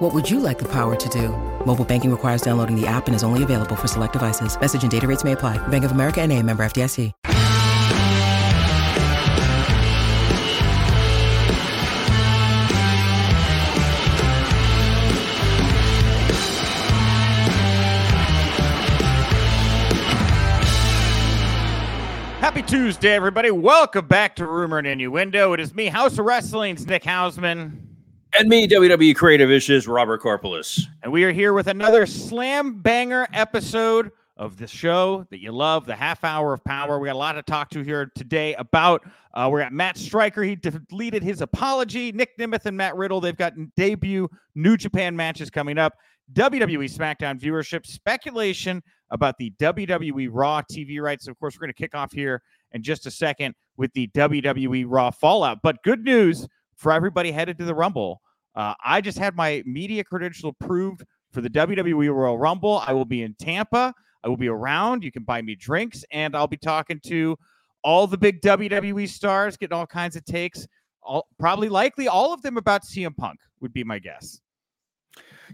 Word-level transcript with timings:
What 0.00 0.14
would 0.14 0.30
you 0.30 0.40
like 0.40 0.58
the 0.58 0.64
power 0.64 0.96
to 0.96 1.08
do? 1.10 1.28
Mobile 1.66 1.84
banking 1.84 2.10
requires 2.10 2.40
downloading 2.40 2.74
the 2.74 2.86
app 2.86 3.06
and 3.06 3.14
is 3.14 3.22
only 3.22 3.42
available 3.42 3.76
for 3.76 3.86
select 3.86 4.14
devices. 4.14 4.58
Message 4.58 4.80
and 4.80 4.90
data 4.90 5.06
rates 5.06 5.24
may 5.24 5.32
apply. 5.32 5.58
Bank 5.68 5.84
of 5.84 5.90
America 5.92 6.22
and 6.22 6.32
a 6.32 6.42
member 6.42 6.62
FDIC. 6.64 7.12
Happy 22.40 22.62
Tuesday, 22.62 23.12
everybody. 23.12 23.50
Welcome 23.50 24.06
back 24.06 24.36
to 24.36 24.46
Rumor 24.46 24.78
and 24.78 24.86
Innuendo. 24.86 25.52
It 25.52 25.60
is 25.60 25.74
me, 25.74 25.88
Haus 25.88 26.18
of 26.18 26.24
Wrestling's 26.24 26.86
Nick 26.86 27.02
Hausman. 27.02 27.89
And 28.38 28.48
me, 28.48 28.68
WWE 28.68 29.16
Creative 29.16 29.50
Issues, 29.50 29.88
Robert 29.88 30.22
Karpeles. 30.22 30.84
And 31.02 31.10
we 31.10 31.24
are 31.24 31.32
here 31.32 31.52
with 31.52 31.66
another 31.66 32.06
slam 32.06 32.80
banger 32.80 33.26
episode 33.32 34.12
of 34.36 34.56
the 34.56 34.68
show 34.68 35.26
that 35.30 35.40
you 35.40 35.50
love, 35.50 35.84
the 35.84 35.96
half 35.96 36.22
hour 36.22 36.54
of 36.54 36.62
power. 36.62 37.00
We 37.00 37.08
got 37.08 37.16
a 37.16 37.18
lot 37.18 37.32
to 37.32 37.42
talk 37.42 37.70
to 37.70 37.82
here 37.82 38.10
today 38.14 38.54
about. 38.54 39.02
Uh, 39.34 39.48
we're 39.50 39.60
at 39.60 39.72
Matt 39.72 39.96
Striker. 39.96 40.44
He 40.44 40.54
deleted 40.54 41.24
his 41.24 41.40
apology. 41.40 42.12
Nic 42.12 42.38
Nemeth 42.38 42.66
and 42.66 42.76
Matt 42.76 42.96
Riddle, 42.96 43.20
they've 43.20 43.36
got 43.36 43.52
debut 43.76 44.28
New 44.54 44.76
Japan 44.76 45.16
matches 45.16 45.50
coming 45.50 45.76
up. 45.76 45.94
WWE 46.32 46.88
SmackDown 46.88 47.38
viewership, 47.38 47.84
speculation 47.84 48.80
about 49.10 49.38
the 49.38 49.50
WWE 49.60 50.28
Raw 50.30 50.62
TV 50.62 51.00
rights. 51.00 51.26
Of 51.26 51.38
course, 51.40 51.56
we're 51.56 51.66
going 51.66 51.74
to 51.74 51.82
kick 51.82 51.96
off 51.96 52.12
here 52.12 52.42
in 52.72 52.82
just 52.84 53.06
a 53.06 53.10
second 53.10 53.56
with 53.76 53.92
the 53.92 54.06
WWE 54.08 54.84
Raw 54.86 55.10
Fallout. 55.10 55.58
But 55.62 55.82
good 55.82 56.04
news 56.04 56.46
for 56.80 56.92
everybody 56.92 57.30
headed 57.30 57.58
to 57.58 57.64
the 57.66 57.74
Rumble. 57.74 58.22
Uh, 58.54 58.74
I 58.84 59.02
just 59.02 59.18
had 59.18 59.36
my 59.36 59.62
media 59.66 60.02
credential 60.02 60.56
approved 60.58 61.04
for 61.30 61.42
the 61.42 61.50
WWE 61.50 62.12
Royal 62.12 62.38
Rumble. 62.38 62.82
I 62.84 62.94
will 62.94 63.04
be 63.04 63.22
in 63.22 63.34
Tampa. 63.38 63.94
I 64.24 64.28
will 64.28 64.38
be 64.38 64.48
around. 64.48 65.04
You 65.04 65.12
can 65.12 65.22
buy 65.22 65.42
me 65.42 65.54
drinks, 65.54 66.04
and 66.10 66.34
I'll 66.34 66.48
be 66.48 66.56
talking 66.56 66.98
to 67.06 67.36
all 67.84 68.06
the 68.06 68.16
big 68.16 68.40
WWE 68.40 69.08
stars, 69.08 69.58
getting 69.58 69.76
all 69.76 69.86
kinds 69.86 70.16
of 70.16 70.24
takes. 70.24 70.66
All, 71.02 71.26
probably 71.38 71.68
likely 71.68 72.08
all 72.08 72.32
of 72.32 72.42
them 72.42 72.56
about 72.56 72.82
CM 72.82 73.16
Punk 73.16 73.38
would 73.60 73.72
be 73.72 73.84
my 73.84 73.98
guess. 73.98 74.40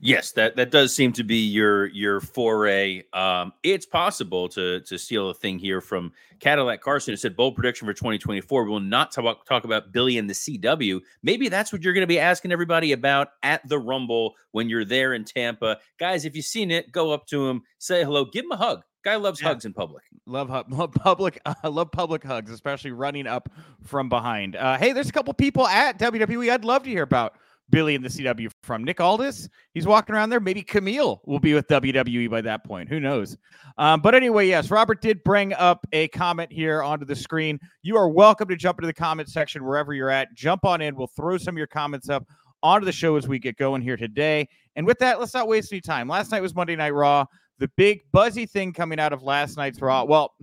Yes, 0.01 0.33
that 0.33 0.57
that 0.57 0.71
does 0.71 0.95
seem 0.95 1.13
to 1.13 1.25
be 1.25 1.39
your 1.39 1.87
your 1.87 2.21
foray. 2.21 3.03
Um, 3.13 3.53
it's 3.63 3.87
possible 3.87 4.49
to 4.51 4.81
to 4.81 4.99
steal 4.99 5.31
a 5.31 5.35
thing 5.35 5.59
here 5.59 5.81
from 5.81 6.13
Cadillac 6.41 6.81
Carson. 6.81 7.15
It 7.15 7.21
said 7.21 7.37
bold 7.37 7.55
prediction 7.55 7.87
for 7.87 7.93
2024. 7.93 8.65
We 8.65 8.71
will 8.71 8.81
not 8.81 9.13
talk 9.13 9.47
talk 9.47 9.65
about 9.65 9.93
Billy 9.93 10.19
and 10.19 10.29
the 10.29 10.35
CW. 10.35 11.01
Maybe 11.23 11.49
that's 11.49 11.73
what 11.73 11.83
you're 11.83 11.95
going 11.95 12.03
to 12.03 12.07
be 12.07 12.21
asking 12.21 12.53
everybody 12.53 12.93
about 12.93 13.29
at 13.43 13.67
the 13.69 13.79
Rumble 13.79 14.35
when 14.53 14.69
you're 14.69 14.85
there 14.85 15.15
in 15.15 15.25
Tampa, 15.25 15.79
guys. 15.99 16.25
If 16.25 16.37
you've 16.37 16.45
seen 16.45 16.71
it, 16.71 16.93
go 16.93 17.13
up 17.13 17.27
to 17.29 17.49
him, 17.49 17.63
say 17.79 18.05
hello, 18.05 18.25
give 18.25 18.45
him 18.45 18.53
a 18.53 18.57
hug. 18.57 18.83
Guy 19.05 19.15
loves 19.15 19.41
yeah. 19.41 19.49
hugs 19.49 19.65
in 19.65 19.73
public. 19.73 20.03
Love, 20.27 20.51
love 20.69 20.93
public. 20.93 21.41
I 21.47 21.55
uh, 21.63 21.71
love 21.71 21.93
public 21.93 22.25
hugs, 22.25 22.51
especially 22.51 22.91
running 22.91 23.29
up 23.29 23.49
from 23.85 24.09
behind. 24.09 24.57
Uh, 24.57 24.79
hey, 24.79 24.93
there's 24.93 25.09
a 25.09 25.13
couple 25.13 25.33
people 25.33 25.67
at 25.69 25.99
WWE 26.01 26.51
I'd 26.51 26.65
love 26.65 26.83
to 26.83 26.91
hear 26.91 27.05
about 27.05 27.35
Billy 27.70 27.95
in 27.95 28.03
the 28.03 28.09
CW 28.09 28.50
from. 28.62 28.84
Nick 28.84 29.00
Aldis, 29.00 29.48
he's 29.75 29.87
walking 29.87 30.15
around 30.15 30.31
there. 30.31 30.41
Maybe 30.41 30.62
Kamille 30.62 31.19
will 31.27 31.41
be 31.41 31.54
with 31.54 31.66
WWE 31.69 32.31
by 32.31 32.41
that 32.43 32.65
point. 32.65 32.88
Who 32.88 33.00
knows? 33.00 33.37
Um, 33.78 34.00
but 34.00 34.15
anyway, 34.15 34.47
yes, 34.47 34.71
Robert 34.71 35.00
did 35.00 35.22
bring 35.25 35.53
up 35.54 35.87
a 35.93 36.09
comment 36.09 36.53
here 36.53 36.82
onto 36.82 37.05
the 37.05 37.16
screen. 37.16 37.59
You 37.82 37.97
are 37.97 38.09
welcome 38.09 38.49
to 38.49 38.56
jump 38.56 38.78
into 38.78 38.87
the 38.87 38.94
comment 38.94 39.28
section 39.28 39.65
wherever 39.65 39.93
you're 39.93 40.10
at. 40.10 40.32
Jump 40.34 40.65
on 40.65 40.81
in. 40.81 40.94
We'll 40.94 41.09
throw 41.09 41.38
some 41.38 41.55
of 41.55 41.59
your 41.59 41.66
comments 41.66 42.09
up 42.09 42.25
onto 42.62 42.84
the 42.84 42.93
show 42.93 43.16
as 43.16 43.26
we 43.26 43.38
get 43.38 43.56
going 43.56 43.82
here 43.82 43.97
today. 43.97 44.49
And 44.76 44.87
with 44.87 44.99
that, 45.00 45.19
let's 45.19 45.34
not 45.34 45.49
waste 45.49 45.72
any 45.72 45.81
time. 45.81 46.09
Last 46.09 46.31
night 46.31 46.43
was 46.43 46.55
Monday 46.55 46.76
Night 46.76 46.94
Raw. 46.94 47.25
The 47.59 47.69
big 47.76 48.03
buzzy 48.12 48.47
thing 48.47 48.72
coming 48.72 49.00
out 49.00 49.12
of 49.12 49.22
last 49.22 49.56
night's 49.56 49.81
Raw. 49.81 50.05
Well, 50.05 50.34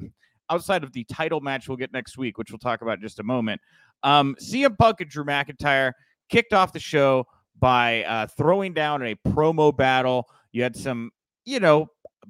outside 0.50 0.84
of 0.84 0.92
the 0.92 1.04
title 1.06 1.42
match 1.42 1.68
we'll 1.68 1.78
get 1.78 1.94
next 1.94 2.18
week, 2.18 2.38
which 2.38 2.52
we'll 2.52 2.60
talk 2.60 2.82
about 2.82 2.98
in 2.98 3.02
just 3.02 3.20
a 3.20 3.24
moment. 3.24 3.62
Um, 4.04 4.36
CM 4.42 4.78
Punk 4.78 5.02
and 5.02 5.10
Drew 5.10 5.24
McIntyre 5.24 5.94
kicked 6.30 6.54
off 6.54 6.74
the 6.74 6.80
show 6.80 7.26
by 7.60 8.04
uh, 8.04 8.28
throwing 8.28 8.74
down 8.74 9.02
a 9.04 9.16
promo 9.28 9.76
battle. 9.76 10.28
You 10.52 10.64
had 10.64 10.76
some, 10.76 11.12
you 11.46 11.60
know, 11.60 11.88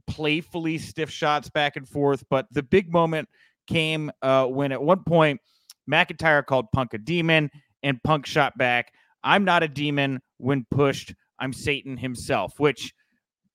playfully 0.07 0.77
stiff 0.77 1.09
shots 1.09 1.49
back 1.49 1.75
and 1.75 1.87
forth, 1.87 2.23
but 2.29 2.47
the 2.51 2.63
big 2.63 2.91
moment 2.91 3.29
came 3.67 4.11
uh, 4.21 4.45
when 4.45 4.71
at 4.71 4.81
one 4.81 5.03
point 5.03 5.39
McIntyre 5.89 6.45
called 6.45 6.71
Punk 6.71 6.93
a 6.93 6.97
demon, 6.97 7.49
and 7.83 8.01
Punk 8.03 8.25
shot 8.25 8.57
back, 8.57 8.93
I'm 9.23 9.43
not 9.43 9.63
a 9.63 9.67
demon. 9.67 10.21
When 10.37 10.65
pushed, 10.71 11.13
I'm 11.39 11.53
Satan 11.53 11.97
himself, 11.97 12.59
which 12.59 12.93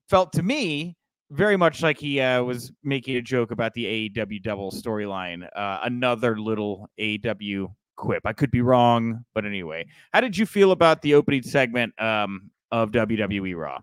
felt 0.09 0.33
to 0.35 0.43
me 0.43 0.97
very 1.31 1.57
much 1.57 1.83
like 1.83 1.99
he 1.99 2.21
uh, 2.21 2.43
was 2.43 2.73
making 2.83 3.17
a 3.17 3.23
joke 3.23 3.51
about 3.51 3.75
the 3.75 3.85
AEW 4.11 4.43
Devil 4.43 4.71
storyline. 4.71 5.47
Uh, 5.55 5.81
another 5.83 6.39
little 6.39 6.89
AEW 6.99 7.69
quip. 7.99 8.25
I 8.25 8.33
could 8.33 8.51
be 8.51 8.63
wrong, 8.63 9.25
but 9.35 9.45
anyway, 9.45 9.87
how 10.15 10.23
did 10.23 10.39
you 10.39 10.47
feel 10.47 10.73
about 10.73 11.03
the 11.03 11.15
opening 11.15 11.43
segment 11.43 12.01
um, 12.01 12.51
of 12.71 12.93
WWE 12.93 13.55
Raw? 13.55 13.81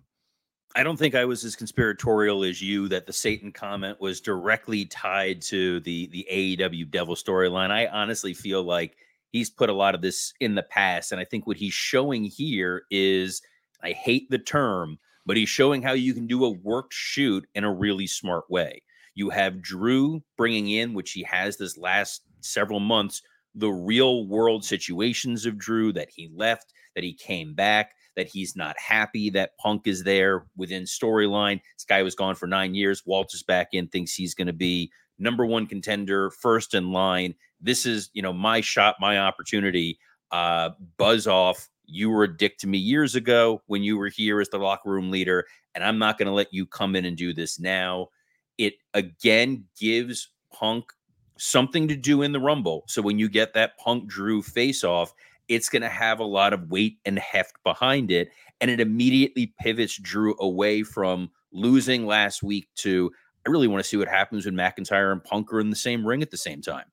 I 0.75 0.83
don't 0.83 0.97
think 0.97 1.15
I 1.15 1.23
was 1.23 1.45
as 1.45 1.55
conspiratorial 1.55 2.43
as 2.43 2.61
you 2.61 2.89
that 2.89 3.05
the 3.05 3.13
Satan 3.13 3.51
comment 3.51 4.01
was 4.01 4.19
directly 4.19 4.85
tied 4.85 5.41
to 5.43 5.79
the 5.81 6.07
the 6.07 6.27
AEW 6.29 6.89
Devil 6.91 7.15
storyline. 7.15 7.71
I 7.71 7.87
honestly 7.87 8.33
feel 8.33 8.63
like 8.63 8.97
he's 9.31 9.49
put 9.49 9.69
a 9.69 9.73
lot 9.73 9.95
of 9.95 10.01
this 10.01 10.33
in 10.39 10.55
the 10.55 10.63
past, 10.63 11.11
and 11.11 11.21
I 11.21 11.25
think 11.25 11.47
what 11.47 11.57
he's 11.57 11.73
showing 11.73 12.25
here 12.25 12.83
is 12.91 13.41
I 13.83 13.91
hate 13.91 14.29
the 14.29 14.39
term, 14.39 14.99
but 15.25 15.37
he's 15.37 15.47
showing 15.47 15.81
how 15.81 15.93
you 15.93 16.13
can 16.13 16.27
do 16.27 16.43
a 16.43 16.49
worked 16.49 16.93
shoot 16.93 17.47
in 17.55 17.63
a 17.63 17.73
really 17.73 18.07
smart 18.07 18.49
way. 18.49 18.81
You 19.13 19.29
have 19.29 19.61
Drew 19.61 20.21
bringing 20.37 20.69
in, 20.69 20.93
which 20.93 21.13
he 21.13 21.23
has 21.23 21.55
this 21.55 21.77
last 21.77 22.23
several 22.41 22.81
months, 22.81 23.21
the 23.55 23.71
real 23.71 24.27
world 24.27 24.63
situations 24.63 25.45
of 25.45 25.57
Drew 25.57 25.93
that 25.93 26.09
he 26.13 26.29
left, 26.35 26.73
that 26.93 27.03
he 27.03 27.13
came 27.13 27.53
back, 27.53 27.95
that 28.15 28.27
he's 28.27 28.55
not 28.55 28.77
happy 28.79 29.29
that 29.31 29.57
Punk 29.57 29.87
is 29.87 30.03
there 30.03 30.45
within 30.55 30.83
storyline. 30.83 31.61
This 31.75 31.85
guy 31.87 32.03
was 32.03 32.15
gone 32.15 32.35
for 32.35 32.47
nine 32.47 32.75
years. 32.75 33.03
Walter's 33.05 33.43
back 33.43 33.69
in, 33.73 33.87
thinks 33.87 34.13
he's 34.13 34.35
going 34.35 34.47
to 34.47 34.53
be 34.53 34.91
number 35.19 35.45
one 35.45 35.67
contender, 35.67 36.31
first 36.31 36.73
in 36.73 36.91
line. 36.91 37.33
This 37.61 37.85
is, 37.85 38.09
you 38.13 38.21
know, 38.21 38.33
my 38.33 38.61
shot, 38.61 38.95
my 38.99 39.19
opportunity. 39.19 39.99
Uh, 40.31 40.71
buzz 40.97 41.27
off. 41.27 41.69
You 41.85 42.09
were 42.09 42.23
a 42.23 42.37
dick 42.37 42.57
to 42.59 42.67
me 42.67 42.77
years 42.77 43.15
ago 43.15 43.61
when 43.67 43.83
you 43.83 43.97
were 43.97 44.09
here 44.09 44.41
as 44.41 44.49
the 44.49 44.57
locker 44.57 44.89
room 44.89 45.11
leader, 45.11 45.45
and 45.75 45.83
I'm 45.83 45.99
not 45.99 46.17
going 46.17 46.25
to 46.27 46.33
let 46.33 46.53
you 46.53 46.65
come 46.65 46.95
in 46.95 47.05
and 47.05 47.15
do 47.15 47.33
this 47.33 47.59
now. 47.59 48.09
It 48.57 48.73
again 48.93 49.65
gives 49.79 50.29
Punk 50.51 50.91
something 51.37 51.87
to 51.87 51.95
do 51.95 52.21
in 52.21 52.31
the 52.31 52.39
Rumble. 52.39 52.83
So 52.87 53.01
when 53.01 53.19
you 53.19 53.29
get 53.29 53.53
that 53.53 53.77
Punk 53.77 54.07
Drew 54.07 54.41
face 54.41 54.83
off, 54.83 55.13
it's 55.47 55.69
going 55.69 55.81
to 55.81 55.89
have 55.89 56.19
a 56.19 56.25
lot 56.25 56.53
of 56.53 56.69
weight 56.71 56.97
and 57.05 57.19
heft 57.19 57.61
behind 57.63 58.11
it. 58.11 58.29
And 58.61 58.71
it 58.71 58.79
immediately 58.79 59.53
pivots 59.59 59.97
Drew 59.97 60.35
away 60.39 60.83
from 60.83 61.29
losing 61.51 62.05
last 62.05 62.41
week 62.41 62.67
to 62.75 63.11
I 63.45 63.51
really 63.51 63.67
want 63.67 63.83
to 63.83 63.87
see 63.87 63.97
what 63.97 64.07
happens 64.07 64.45
when 64.45 64.55
McIntyre 64.55 65.11
and 65.11 65.23
Punk 65.23 65.53
are 65.53 65.59
in 65.59 65.69
the 65.69 65.75
same 65.75 66.05
ring 66.05 66.23
at 66.23 66.31
the 66.31 66.37
same 66.37 66.61
time. 66.61 66.85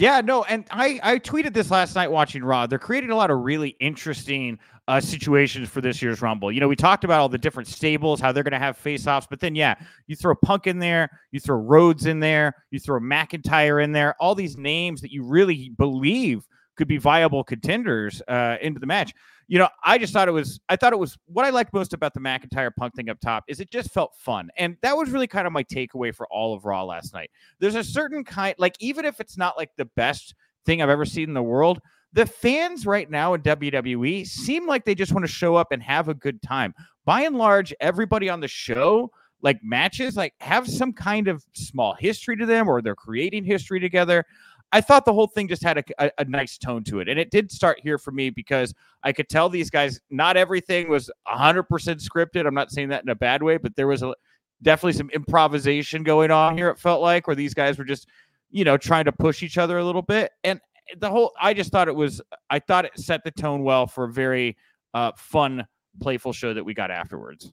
Yeah, 0.00 0.20
no, 0.20 0.44
and 0.44 0.64
I 0.70 1.00
I 1.02 1.18
tweeted 1.18 1.52
this 1.52 1.72
last 1.72 1.96
night 1.96 2.08
watching 2.08 2.44
Raw. 2.44 2.68
They're 2.68 2.78
creating 2.78 3.10
a 3.10 3.16
lot 3.16 3.32
of 3.32 3.40
really 3.40 3.70
interesting 3.80 4.56
uh, 4.86 5.00
situations 5.00 5.68
for 5.68 5.80
this 5.80 6.00
year's 6.00 6.22
Rumble. 6.22 6.52
You 6.52 6.60
know, 6.60 6.68
we 6.68 6.76
talked 6.76 7.02
about 7.02 7.18
all 7.18 7.28
the 7.28 7.36
different 7.36 7.66
stables, 7.66 8.20
how 8.20 8.30
they're 8.30 8.44
going 8.44 8.52
to 8.52 8.60
have 8.60 8.76
face-offs, 8.76 9.26
but 9.28 9.40
then 9.40 9.56
yeah, 9.56 9.74
you 10.06 10.14
throw 10.14 10.36
Punk 10.36 10.68
in 10.68 10.78
there, 10.78 11.10
you 11.32 11.40
throw 11.40 11.56
Rhodes 11.56 12.06
in 12.06 12.20
there, 12.20 12.54
you 12.70 12.78
throw 12.78 13.00
McIntyre 13.00 13.82
in 13.82 13.90
there, 13.90 14.14
all 14.20 14.36
these 14.36 14.56
names 14.56 15.00
that 15.00 15.10
you 15.10 15.24
really 15.24 15.70
believe 15.70 16.46
could 16.76 16.86
be 16.86 16.98
viable 16.98 17.42
contenders 17.42 18.22
uh, 18.28 18.56
into 18.62 18.78
the 18.78 18.86
match. 18.86 19.12
You 19.48 19.58
know, 19.58 19.68
I 19.82 19.96
just 19.96 20.12
thought 20.12 20.28
it 20.28 20.32
was. 20.32 20.60
I 20.68 20.76
thought 20.76 20.92
it 20.92 20.98
was 20.98 21.16
what 21.26 21.44
I 21.44 21.50
liked 21.50 21.72
most 21.72 21.94
about 21.94 22.12
the 22.14 22.20
McIntyre 22.20 22.70
Punk 22.74 22.94
thing 22.94 23.08
up 23.08 23.18
top 23.20 23.44
is 23.48 23.60
it 23.60 23.70
just 23.70 23.90
felt 23.90 24.14
fun, 24.16 24.50
and 24.56 24.76
that 24.82 24.96
was 24.96 25.10
really 25.10 25.26
kind 25.26 25.46
of 25.46 25.52
my 25.52 25.64
takeaway 25.64 26.14
for 26.14 26.26
all 26.30 26.54
of 26.54 26.64
Raw 26.64 26.84
last 26.84 27.14
night. 27.14 27.30
There's 27.58 27.74
a 27.74 27.82
certain 27.82 28.24
kind, 28.24 28.54
like 28.58 28.76
even 28.78 29.04
if 29.04 29.20
it's 29.20 29.38
not 29.38 29.56
like 29.56 29.70
the 29.76 29.86
best 29.86 30.34
thing 30.66 30.82
I've 30.82 30.90
ever 30.90 31.06
seen 31.06 31.28
in 31.28 31.34
the 31.34 31.42
world, 31.42 31.80
the 32.12 32.26
fans 32.26 32.86
right 32.86 33.10
now 33.10 33.34
in 33.34 33.40
WWE 33.42 34.26
seem 34.26 34.66
like 34.66 34.84
they 34.84 34.94
just 34.94 35.12
want 35.12 35.24
to 35.24 35.32
show 35.32 35.56
up 35.56 35.72
and 35.72 35.82
have 35.82 36.08
a 36.08 36.14
good 36.14 36.42
time. 36.42 36.74
By 37.06 37.22
and 37.22 37.36
large, 37.36 37.74
everybody 37.80 38.28
on 38.28 38.40
the 38.40 38.48
show 38.48 39.10
like 39.42 39.58
matches 39.62 40.16
like 40.16 40.34
have 40.40 40.68
some 40.68 40.92
kind 40.92 41.28
of 41.28 41.44
small 41.52 41.94
history 41.94 42.36
to 42.36 42.46
them 42.46 42.68
or 42.68 42.82
they're 42.82 42.94
creating 42.94 43.44
history 43.44 43.80
together. 43.80 44.24
I 44.72 44.80
thought 44.80 45.04
the 45.04 45.12
whole 45.12 45.26
thing 45.26 45.48
just 45.48 45.62
had 45.62 45.78
a, 45.78 45.84
a, 45.98 46.10
a, 46.18 46.24
nice 46.26 46.58
tone 46.58 46.84
to 46.84 47.00
it. 47.00 47.08
And 47.08 47.18
it 47.18 47.30
did 47.30 47.50
start 47.50 47.80
here 47.82 47.96
for 47.96 48.10
me 48.10 48.28
because 48.28 48.74
I 49.02 49.12
could 49.12 49.28
tell 49.28 49.48
these 49.48 49.70
guys, 49.70 49.98
not 50.10 50.36
everything 50.36 50.90
was 50.90 51.10
100% 51.26 51.64
scripted. 51.66 52.46
I'm 52.46 52.54
not 52.54 52.70
saying 52.70 52.90
that 52.90 53.02
in 53.02 53.08
a 53.08 53.14
bad 53.14 53.42
way, 53.42 53.56
but 53.56 53.74
there 53.76 53.86
was 53.86 54.02
a, 54.02 54.14
definitely 54.62 54.92
some 54.92 55.10
improvisation 55.10 56.02
going 56.02 56.30
on 56.30 56.56
here, 56.56 56.68
it 56.68 56.78
felt 56.78 57.00
like, 57.00 57.26
where 57.26 57.36
these 57.36 57.54
guys 57.54 57.78
were 57.78 57.84
just, 57.84 58.08
you 58.50 58.64
know, 58.64 58.76
trying 58.76 59.04
to 59.04 59.12
push 59.12 59.42
each 59.42 59.56
other 59.58 59.78
a 59.78 59.84
little 59.84 60.02
bit. 60.02 60.32
And 60.44 60.60
the 60.98 61.08
whole, 61.10 61.32
I 61.40 61.54
just 61.54 61.70
thought 61.70 61.88
it 61.88 61.94
was, 61.94 62.20
I 62.50 62.58
thought 62.58 62.84
it 62.84 62.98
set 62.98 63.24
the 63.24 63.30
tone 63.30 63.62
well 63.62 63.86
for 63.86 64.04
a 64.04 64.12
very 64.12 64.56
uh, 64.94 65.12
fun, 65.16 65.66
playful 66.00 66.32
show 66.32 66.52
that 66.52 66.64
we 66.64 66.74
got 66.74 66.90
afterwards. 66.90 67.52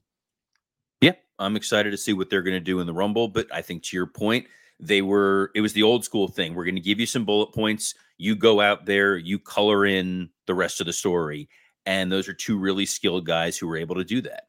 Yeah, 1.00 1.12
I'm 1.38 1.56
excited 1.56 1.90
to 1.90 1.98
see 1.98 2.12
what 2.12 2.30
they're 2.30 2.42
going 2.42 2.54
to 2.54 2.60
do 2.60 2.80
in 2.80 2.86
the 2.86 2.94
Rumble. 2.94 3.28
But 3.28 3.46
I 3.52 3.62
think 3.62 3.82
to 3.84 3.96
your 3.96 4.06
point, 4.06 4.46
they 4.80 5.02
were 5.02 5.50
it 5.54 5.60
was 5.60 5.72
the 5.72 5.82
old 5.82 6.04
school 6.04 6.28
thing. 6.28 6.54
We're 6.54 6.64
going 6.64 6.76
to 6.76 6.80
give 6.80 7.00
you 7.00 7.06
some 7.06 7.24
bullet 7.24 7.52
points. 7.52 7.94
You 8.18 8.34
go 8.34 8.60
out 8.60 8.86
there, 8.86 9.16
you 9.16 9.38
color 9.38 9.86
in 9.86 10.30
the 10.46 10.54
rest 10.54 10.80
of 10.80 10.86
the 10.86 10.92
story. 10.92 11.48
And 11.84 12.10
those 12.10 12.28
are 12.28 12.34
two 12.34 12.58
really 12.58 12.86
skilled 12.86 13.26
guys 13.26 13.56
who 13.56 13.68
were 13.68 13.76
able 13.76 13.94
to 13.96 14.04
do 14.04 14.20
that. 14.22 14.48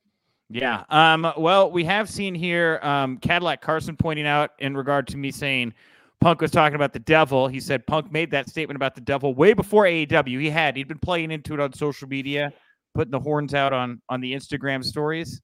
Yeah. 0.49 0.83
Um, 0.89 1.31
well, 1.37 1.69
we 1.69 1.83
have 1.83 2.09
seen 2.09 2.33
here 2.33 2.79
um, 2.81 3.17
Cadillac 3.17 3.61
Carson 3.61 3.97
pointing 3.97 4.25
out 4.25 4.51
in 4.59 4.75
regard 4.75 5.07
to 5.07 5.17
me 5.17 5.29
saying 5.29 5.73
Punk 6.21 6.41
was 6.41 6.51
talking 6.51 6.75
about 6.75 6.93
the 6.93 6.99
devil. 6.99 7.47
He 7.47 7.59
said 7.59 7.85
Punk 7.85 8.11
made 8.11 8.31
that 8.31 8.49
statement 8.49 8.75
about 8.75 8.95
the 8.95 9.01
devil 9.01 9.33
way 9.35 9.53
before 9.53 9.83
AEW. 9.83 10.39
He 10.39 10.49
had. 10.49 10.75
He'd 10.77 10.87
been 10.87 10.99
playing 10.99 11.31
into 11.31 11.53
it 11.53 11.59
on 11.59 11.73
social 11.73 12.07
media, 12.07 12.51
putting 12.95 13.11
the 13.11 13.19
horns 13.19 13.53
out 13.53 13.73
on 13.73 14.01
on 14.09 14.21
the 14.21 14.33
Instagram 14.33 14.83
stories. 14.83 15.41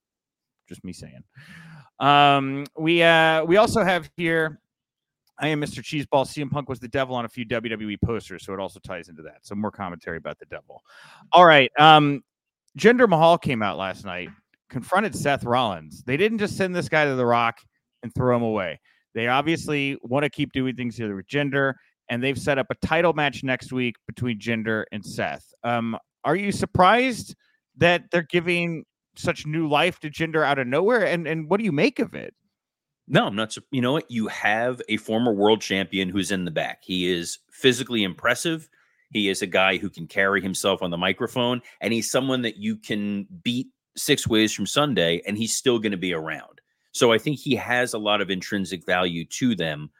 Just 0.68 0.84
me 0.84 0.94
saying. 0.94 1.24
Um, 2.00 2.66
we 2.78 3.04
uh, 3.04 3.44
we 3.44 3.58
also 3.58 3.84
have 3.84 4.10
here 4.18 4.60
I 5.44 5.48
am 5.50 5.60
Mr. 5.60 5.84
Cheeseball. 5.84 6.26
CM 6.26 6.50
Punk 6.50 6.70
was 6.70 6.80
the 6.80 6.88
devil 6.88 7.18
on 7.18 7.26
a 7.26 7.28
few 7.28 7.46
WWE 7.46 7.98
posters, 8.02 8.46
so 8.46 8.54
it 8.54 8.62
also 8.62 8.80
ties 8.80 9.10
into 9.10 9.22
that. 9.24 9.40
So 9.42 9.56
more 9.56 9.72
commentary 9.72 10.16
about 10.16 10.40
the 10.40 10.46
devil. 10.46 10.82
All 11.34 11.46
right. 11.46 11.70
Um, 11.78 12.24
Jinder 12.80 13.10
Mahal 13.10 13.38
came 13.38 13.62
out 13.62 13.78
last 13.78 14.06
night, 14.06 14.30
confronted 14.70 15.14
Seth 15.14 15.44
Rollins. 15.44 16.02
They 16.06 16.16
didn't 16.16 16.38
just 16.38 16.56
send 16.56 16.74
this 16.74 16.88
guy 16.88 17.04
to 17.04 17.16
the 17.16 17.26
Rock 17.26 17.58
and 18.04 18.16
throw 18.16 18.38
him 18.38 18.42
away. 18.42 18.80
They 19.16 19.28
obviously 19.28 19.98
want 20.02 20.24
to 20.24 20.30
keep 20.30 20.54
doing 20.54 20.78
things 20.78 20.96
here 20.96 21.14
with 21.14 21.28
Jinder, 21.28 21.74
and 22.08 22.24
they've 22.24 22.40
set 22.40 22.58
up 22.58 22.68
a 22.70 22.76
title 22.76 23.12
match 23.12 23.44
next 23.44 23.74
week 23.74 23.98
between 24.08 24.40
Jinder 24.40 24.86
and 24.94 25.06
Seth. 25.06 25.54
Um, 25.66 25.98
are 26.24 26.38
you 26.38 26.54
surprised 26.54 27.36
that 27.76 28.06
they're 28.12 28.22
giving 28.22 28.86
such 29.18 29.46
new 29.46 29.68
life 29.68 30.00
to 30.00 30.10
Jinder 30.10 30.46
out 30.46 30.58
of 30.58 30.68
nowhere? 30.68 31.06
And 31.06 31.28
and 31.28 31.50
what 31.50 31.58
do 31.58 31.66
you 31.66 31.74
make 31.74 32.00
of 32.00 32.14
it? 32.14 32.34
No, 33.08 33.26
I'm 33.28 33.36
not. 33.36 33.56
You 33.72 33.82
know 33.82 33.92
what? 33.94 34.10
You 34.10 34.28
have 34.28 34.82
a 34.88 34.98
former 34.98 35.34
world 35.34 35.62
champion 35.62 36.10
who's 36.10 36.32
in 36.32 36.46
the 36.46 36.52
back. 36.52 36.80
He 36.84 37.12
is 37.12 37.40
physically 37.52 38.04
impressive. 38.04 38.70
He 39.12 39.30
is 39.30 39.42
a 39.42 39.48
guy 39.48 39.78
who 39.78 39.90
can 39.90 40.08
carry 40.08 40.42
himself 40.42 40.82
on 40.82 40.90
the 40.90 40.98
microphone, 40.98 41.62
and 41.82 41.94
he's 41.94 42.10
someone 42.10 42.42
that 42.44 42.58
you 42.58 42.78
can 42.78 43.28
beat 43.44 43.68
six 43.96 44.28
ways 44.28 44.54
from 44.54 44.66
Sunday, 44.66 45.22
and 45.28 45.38
he's 45.38 45.56
still 45.56 45.80
going 45.80 45.92
to 45.92 45.98
be 45.98 46.14
around. 46.14 46.62
So 46.94 47.12
I 47.12 47.18
think 47.18 47.40
he 47.40 47.56
has 47.56 47.94
a 47.94 48.00
lot 48.00 48.22
of 48.22 48.32
intrinsic 48.32 48.86
value 48.86 49.26
to 49.26 49.56
them. 49.56 49.92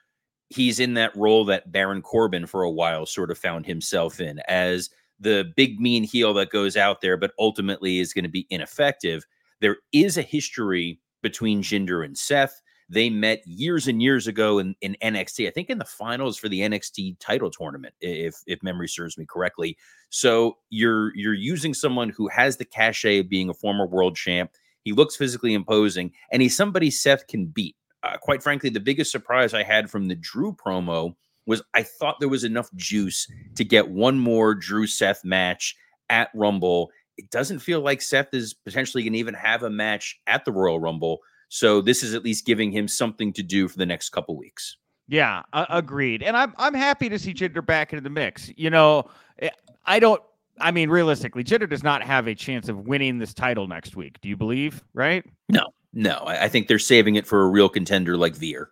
He's 0.50 0.80
in 0.80 0.94
that 0.96 1.16
role 1.16 1.46
that 1.46 1.72
Baron 1.72 2.02
Corbin 2.02 2.46
for 2.46 2.64
a 2.64 2.72
while 2.72 3.06
sort 3.06 3.32
of 3.32 3.38
found 3.38 3.66
himself 3.66 4.20
in 4.20 4.40
as 4.48 4.90
the 5.20 5.52
big 5.56 5.80
mean 5.80 6.04
heel 6.04 6.34
that 6.36 6.50
goes 6.50 6.76
out 6.78 7.02
there, 7.02 7.18
but 7.18 7.34
ultimately 7.38 8.00
is 8.00 8.14
going 8.14 8.24
to 8.24 8.30
be 8.30 8.48
ineffective. 8.50 9.26
There 9.62 9.78
is 9.92 10.18
a 10.18 10.24
history 10.24 11.00
between 11.22 11.62
Jinder 11.62 12.04
and 12.04 12.18
Seth. 12.18 12.62
They 12.94 13.10
met 13.10 13.42
years 13.46 13.88
and 13.88 14.02
years 14.02 14.28
ago 14.28 14.60
in, 14.60 14.76
in 14.82 14.96
NXT. 15.02 15.48
I 15.48 15.52
think 15.52 15.70
in 15.70 15.80
the 15.80 15.86
finals 15.86 16.38
for 16.38 16.48
the 16.48 16.60
NXT 16.62 17.18
title 17.20 17.50
tournament, 17.50 17.96
if 18.02 18.36
if 18.46 18.62
memory 18.62 18.88
serves 18.88 19.18
me 19.18 19.26
correctly. 19.26 19.78
So 20.10 20.58
you're 20.70 21.16
you're 21.16 21.34
using 21.34 21.74
someone 21.74 22.10
who 22.10 22.28
has 22.28 22.58
the 22.58 22.66
cachet 22.66 23.20
of 23.20 23.30
being 23.30 23.50
a 23.50 23.54
former 23.54 23.88
world 23.88 24.16
champ. 24.16 24.52
He 24.84 24.92
looks 24.92 25.16
physically 25.16 25.54
imposing, 25.54 26.12
and 26.32 26.42
he's 26.42 26.56
somebody 26.56 26.92
Seth 26.92 27.28
can 27.28 27.48
beat. 27.48 27.76
Uh, 28.04 28.18
quite 28.18 28.44
frankly, 28.44 28.70
the 28.70 28.80
biggest 28.80 29.12
surprise 29.12 29.54
I 29.54 29.64
had 29.64 29.90
from 29.90 30.08
the 30.08 30.16
Drew 30.16 30.54
promo 30.54 31.16
was 31.46 31.62
I 31.74 31.84
thought 31.84 32.20
there 32.20 32.30
was 32.30 32.44
enough 32.44 32.74
juice 32.76 33.28
to 33.56 33.64
get 33.64 33.90
one 33.90 34.20
more 34.20 34.54
Drew 34.54 34.88
Seth 34.88 35.24
match 35.24 35.76
at 36.10 36.30
Rumble. 36.36 36.92
It 37.18 37.30
doesn't 37.32 37.60
feel 37.60 37.82
like 37.82 38.02
Seth 38.02 38.34
is 38.34 38.54
potentially 38.54 39.04
going 39.04 39.14
to 39.14 39.20
even 39.20 39.34
have 39.34 39.64
a 39.64 39.70
match 39.70 40.20
at 40.28 40.46
the 40.46 40.52
Royal 40.52 40.80
Rumble. 40.80 41.20
So 41.54 41.82
this 41.82 42.02
is 42.02 42.16
at 42.16 42.24
least 42.24 42.48
giving 42.48 42.72
him 42.72 42.88
something 42.88 43.32
to 43.34 43.44
do 43.44 43.68
for 43.68 43.78
the 43.78 43.86
next 43.86 44.10
couple 44.10 44.36
weeks. 44.36 44.78
Yeah, 45.08 45.44
uh, 45.54 45.68
agreed. 45.70 46.24
And 46.24 46.36
I'm 46.36 46.52
I'm 46.58 46.74
happy 46.74 47.10
to 47.10 47.20
see 47.20 47.32
Jinder 47.32 47.64
back 47.64 47.94
into 47.94 48.02
the 48.02 48.10
mix. 48.10 48.52
You 48.58 48.72
know, 48.72 49.04
eh, 49.38 49.52
I 49.86 50.00
don't. 50.00 50.20
I 50.60 50.72
mean, 50.72 50.90
realistically, 50.90 51.44
Jinder 51.44 51.70
does 51.70 51.84
not 51.84 52.02
have 52.02 52.26
a 52.26 52.34
chance 52.34 52.70
of 52.70 52.88
winning 52.88 53.20
this 53.20 53.36
title 53.36 53.68
next 53.68 53.96
week. 53.96 54.20
Do 54.22 54.30
you 54.30 54.36
believe? 54.36 54.84
Right? 54.96 55.24
No, 55.48 55.64
no. 55.94 56.24
I, 56.26 56.46
I 56.46 56.50
think 56.50 56.68
they're 56.68 56.80
saving 56.80 57.18
it 57.18 57.28
for 57.28 57.44
a 57.44 57.48
real 57.48 57.70
contender 57.70 58.18
like 58.18 58.36
Veer. 58.36 58.70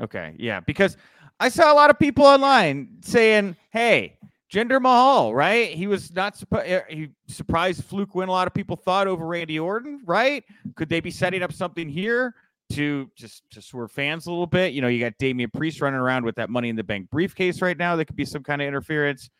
Okay, 0.00 0.34
yeah, 0.36 0.58
because 0.58 0.96
I 1.38 1.48
saw 1.48 1.72
a 1.72 1.76
lot 1.76 1.88
of 1.88 2.00
people 2.00 2.24
online 2.24 2.88
saying, 3.02 3.54
"Hey, 3.70 4.18
Jinder 4.52 4.80
Mahal, 4.80 5.34
right? 5.34 5.70
He 5.70 5.86
was 5.86 6.12
not 6.12 6.36
surprised. 6.36 6.68
Eh, 6.68 6.82
he 6.88 7.08
surprised 7.26 7.84
fluke 7.84 8.14
win. 8.14 8.28
A 8.28 8.32
lot 8.32 8.46
of 8.46 8.54
people 8.54 8.76
thought 8.76 9.06
over 9.06 9.26
Randy 9.26 9.58
Orton, 9.58 10.00
right? 10.04 10.44
Could 10.76 10.88
they 10.88 11.00
be 11.00 11.10
setting 11.10 11.42
up 11.42 11.52
something 11.52 11.88
here 11.88 12.34
to 12.72 13.10
just 13.16 13.42
to 13.50 13.62
swerve 13.62 13.90
fans 13.90 14.26
a 14.26 14.30
little 14.30 14.46
bit? 14.46 14.72
You 14.72 14.82
know, 14.82 14.88
you 14.88 15.00
got 15.00 15.18
Damian 15.18 15.50
Priest 15.50 15.80
running 15.80 15.98
around 15.98 16.24
with 16.24 16.36
that 16.36 16.50
Money 16.50 16.68
in 16.68 16.76
the 16.76 16.84
Bank 16.84 17.10
briefcase 17.10 17.62
right 17.62 17.76
now. 17.76 17.96
That 17.96 18.04
could 18.06 18.16
be 18.16 18.24
some 18.24 18.42
kind 18.42 18.62
of 18.62 18.68
interference. 18.68 19.30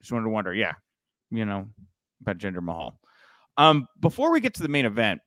Just 0.00 0.12
wanted 0.12 0.24
to 0.24 0.30
wonder, 0.30 0.54
yeah, 0.54 0.74
you 1.30 1.44
know, 1.44 1.66
about 2.20 2.38
Jinder 2.38 2.62
Mahal. 2.62 2.98
Um, 3.56 3.88
before 4.00 4.30
we 4.30 4.40
get 4.40 4.54
to 4.54 4.62
the 4.62 4.68
main 4.68 4.86
event, 4.86 5.20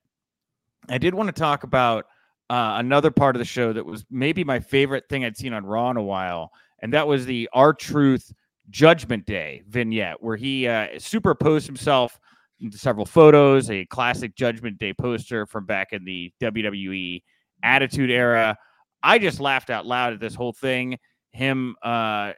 I 0.88 0.98
did 0.98 1.14
want 1.14 1.28
to 1.28 1.38
talk 1.38 1.64
about 1.64 2.06
uh, 2.48 2.76
another 2.78 3.10
part 3.10 3.36
of 3.36 3.40
the 3.40 3.46
show 3.46 3.72
that 3.72 3.84
was 3.84 4.04
maybe 4.10 4.44
my 4.44 4.60
favorite 4.60 5.04
thing 5.08 5.24
I'd 5.24 5.36
seen 5.36 5.52
on 5.52 5.64
Raw 5.64 5.90
in 5.90 5.96
a 5.96 6.02
while, 6.02 6.52
and 6.80 6.92
that 6.92 7.06
was 7.06 7.26
the 7.26 7.48
R-Truth 7.52 8.32
Judgment 8.72 9.26
Day 9.26 9.62
vignette 9.68 10.16
where 10.20 10.36
he 10.36 10.66
uh, 10.66 10.88
superposed 10.98 11.66
himself 11.66 12.18
into 12.58 12.78
several 12.78 13.06
photos, 13.06 13.70
a 13.70 13.84
classic 13.86 14.34
Judgment 14.34 14.78
Day 14.78 14.92
poster 14.94 15.46
from 15.46 15.66
back 15.66 15.92
in 15.92 16.04
the 16.04 16.32
WWE 16.40 17.22
Attitude 17.62 18.10
Era. 18.10 18.56
I 19.02 19.18
just 19.18 19.40
laughed 19.40 19.70
out 19.70 19.84
loud 19.86 20.14
at 20.14 20.20
this 20.20 20.34
whole 20.34 20.52
thing. 20.52 20.98
Him 21.32 21.76
uh, 21.82 22.32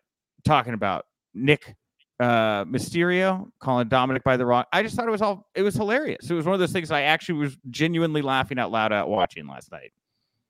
talking 0.44 0.74
about 0.74 1.04
Nick 1.34 1.74
uh, 2.20 2.64
Mysterio 2.64 3.50
calling 3.60 3.88
Dominic 3.88 4.24
by 4.24 4.36
the 4.36 4.46
wrong. 4.46 4.64
I 4.72 4.82
just 4.82 4.96
thought 4.96 5.06
it 5.06 5.12
was 5.12 5.22
all 5.22 5.46
it 5.54 5.62
was 5.62 5.74
hilarious. 5.74 6.30
It 6.30 6.34
was 6.34 6.46
one 6.46 6.54
of 6.54 6.60
those 6.60 6.72
things 6.72 6.90
I 6.90 7.02
actually 7.02 7.40
was 7.40 7.56
genuinely 7.70 8.22
laughing 8.22 8.58
out 8.58 8.70
loud 8.70 8.92
at 8.92 9.08
watching 9.08 9.46
last 9.46 9.70
night. 9.70 9.92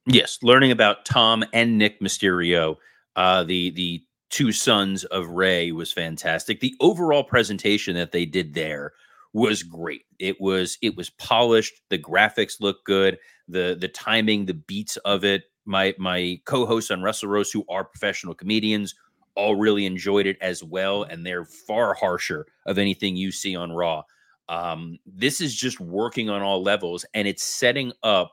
Yes, 0.07 0.39
learning 0.43 0.71
about 0.71 1.05
Tom 1.05 1.45
and 1.53 1.79
Nick 1.79 2.01
Mysterio, 2.01 2.77
uh, 3.17 3.45
the 3.45 3.71
the 3.71 4.03
two 4.35 4.51
sons 4.51 5.05
of 5.05 5.29
Ray 5.29 5.71
was 5.71 5.93
fantastic. 5.93 6.59
The 6.59 6.75
overall 6.81 7.23
presentation 7.23 7.95
that 7.95 8.11
they 8.11 8.27
did 8.27 8.53
there 8.53 8.93
was 9.33 9.63
great. 9.63 10.03
It 10.19 10.41
was 10.41 10.77
it 10.83 10.97
was 10.97 11.11
polished. 11.11 11.81
The 11.89 11.99
graphics 11.99 12.61
looked 12.61 12.85
good. 12.85 13.17
The 13.47 13.77
the 13.81 13.87
timing, 13.87 14.47
the 14.47 14.55
beats 14.55 14.97
of 14.99 15.25
it. 15.25 15.45
My 15.67 15.95
my 15.99 16.41
co-hosts 16.47 16.91
on 16.91 17.01
Wrestle 17.01 17.29
Rose, 17.29 17.53
who 17.53 17.65
are 17.69 17.85
professional 17.85 18.35
comedians, 18.35 18.97
all 19.37 19.55
really 19.55 19.87
enjoyed 19.87 20.27
it 20.27 20.37
as 20.41 20.65
well, 20.65 21.05
and 21.05 21.25
they're 21.25 21.45
far 21.45 21.95
harsher 21.95 22.47
of 22.67 22.77
anything 22.77 23.15
you 23.15 23.31
see 23.31 23.55
on 23.55 23.71
Raw. 23.71 24.03
Um, 24.49 24.99
this 25.07 25.41
is 25.41 25.55
just 25.55 25.79
working 25.79 26.29
on 26.29 26.43
all 26.43 26.61
levels, 26.61 27.05
and 27.15 27.29
it's 27.29 27.45
setting 27.45 27.93
up 28.03 28.33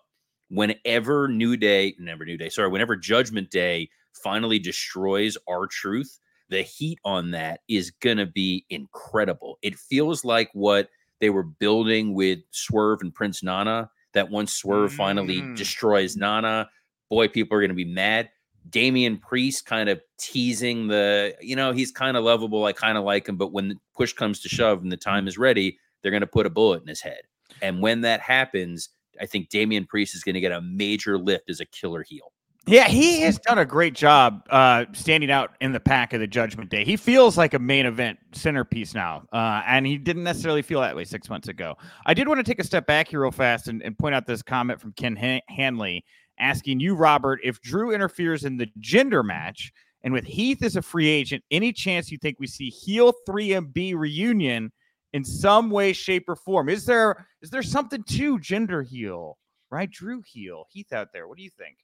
whenever 0.50 1.28
New 1.28 1.58
Day, 1.58 1.96
never 2.00 2.26
New 2.26 2.38
Day, 2.38 2.50
sorry, 2.50 2.70
whenever 2.70 2.96
Judgment 2.96 3.52
Day 3.52 3.90
finally 4.14 4.60
destroys 4.60 5.38
R-Truth, 5.48 6.20
the 6.50 6.62
heat 6.62 7.00
on 7.06 7.32
that 7.32 7.62
is 7.68 7.92
going 8.02 8.18
to 8.18 8.26
be 8.26 8.66
incredible. 8.70 9.58
It 9.62 9.78
feels 9.78 10.26
like 10.26 10.50
what 10.54 10.90
they 11.20 11.30
were 11.30 11.44
building 11.44 12.14
with 12.14 12.40
Swerve 12.52 13.00
and 13.02 13.14
Prince 13.14 13.44
Nana, 13.44 13.90
that 14.14 14.30
once 14.30 14.54
Swerve 14.54 14.92
mm. 14.92 14.96
finally 14.96 15.42
destroys 15.56 16.18
Nana, 16.18 16.70
boy, 17.10 17.28
people 17.28 17.58
are 17.58 17.62
going 17.62 17.70
to 17.70 17.76
be 17.76 17.86
mad. 17.86 18.30
Damian 18.70 19.18
Priest 19.18 19.66
kind 19.66 19.90
of 19.90 20.02
teasing 20.20 20.88
the, 20.88 21.36
you 21.42 21.56
know, 21.56 21.72
he's 21.72 21.92
kind 21.92 22.18
of 22.18 22.24
lovable. 22.24 22.66
I 22.66 22.74
kind 22.74 22.98
of 22.98 23.04
like 23.04 23.28
him, 23.28 23.38
but 23.38 23.54
when 23.54 23.70
the 23.70 23.76
push 23.96 24.14
comes 24.14 24.40
to 24.42 24.50
shove 24.50 24.82
and 24.82 24.92
the 24.92 24.98
time 24.98 25.28
is 25.28 25.38
ready, 25.38 25.80
they're 26.02 26.12
going 26.12 26.22
to 26.22 26.28
put 26.28 26.46
a 26.46 26.50
bullet 26.50 26.82
in 26.82 26.88
his 26.88 27.02
head. 27.02 27.22
And 27.62 27.82
when 27.82 28.02
that 28.02 28.20
happens, 28.20 28.90
I 29.20 29.26
think 29.26 29.50
Damian 29.50 29.86
Priest 29.86 30.16
is 30.16 30.24
going 30.24 30.36
to 30.36 30.42
get 30.42 30.52
a 30.52 30.62
major 30.62 31.18
lift 31.18 31.50
as 31.50 31.60
a 31.60 31.66
killer 31.66 32.04
heel. 32.04 32.31
Yeah, 32.68 32.88
he 32.88 33.22
has 33.22 33.40
done 33.40 33.58
a 33.58 33.66
great 33.66 33.96
job 33.96 34.44
uh, 34.52 34.86
standing 34.94 35.32
out 35.32 35.56
in 35.62 35.72
the 35.72 35.80
pack 35.80 36.14
of 36.14 36.20
the 36.20 36.28
Judgment 36.28 36.70
Day. 36.70 36.86
He 36.86 36.96
feels 36.96 37.36
like 37.36 37.56
a 37.56 37.60
main 37.60 37.88
event 37.88 38.20
centerpiece 38.34 38.94
now, 38.94 39.24
uh, 39.34 39.64
and 39.66 39.88
he 39.88 39.98
didn't 39.98 40.24
necessarily 40.24 40.62
feel 40.62 40.80
that 40.82 40.96
way 40.96 41.04
six 41.04 41.28
months 41.28 41.48
ago. 41.48 41.76
I 42.06 42.14
did 42.14 42.28
want 42.28 42.38
to 42.38 42.44
take 42.44 42.60
a 42.60 42.64
step 42.64 42.86
back 42.86 43.08
here 43.08 43.22
real 43.22 43.32
fast 43.32 43.68
and, 43.68 43.82
and 43.82 43.98
point 43.98 44.14
out 44.14 44.28
this 44.28 44.44
comment 44.44 44.80
from 44.80 44.94
Ken 44.94 45.16
Han- 45.16 45.42
Hanley, 45.50 46.06
asking 46.38 46.80
you, 46.80 46.94
Robert, 46.94 47.40
if 47.44 47.60
Drew 47.62 47.94
interferes 47.94 48.44
in 48.46 48.58
the 48.58 48.68
Jinder 48.80 49.26
match 49.26 49.72
and 50.04 50.14
with 50.14 50.26
Heath 50.26 50.64
as 50.64 50.76
a 50.76 50.84
free 50.84 51.08
agent, 51.08 51.44
any 51.50 51.74
chance 51.74 52.12
you 52.12 52.20
think 52.20 52.40
we 52.40 52.48
see 52.48 52.70
heel 52.70 53.12
3MB 53.28 53.96
reunion 53.96 54.72
in 55.14 55.26
some 55.26 55.72
way, 55.72 55.94
shape, 55.94 56.30
or 56.30 56.36
form? 56.36 56.70
Is 56.70 56.86
there 56.86 57.26
is 57.42 57.50
there 57.50 57.64
something 57.64 58.04
to 58.04 58.38
Jinder 58.38 58.88
heel, 58.88 59.40
right? 59.72 59.90
Drew 59.90 60.22
heel, 60.22 60.66
Heath 60.70 60.94
out 60.94 61.08
there. 61.12 61.28
What 61.28 61.38
do 61.38 61.44
you 61.44 61.50
think? 61.50 61.78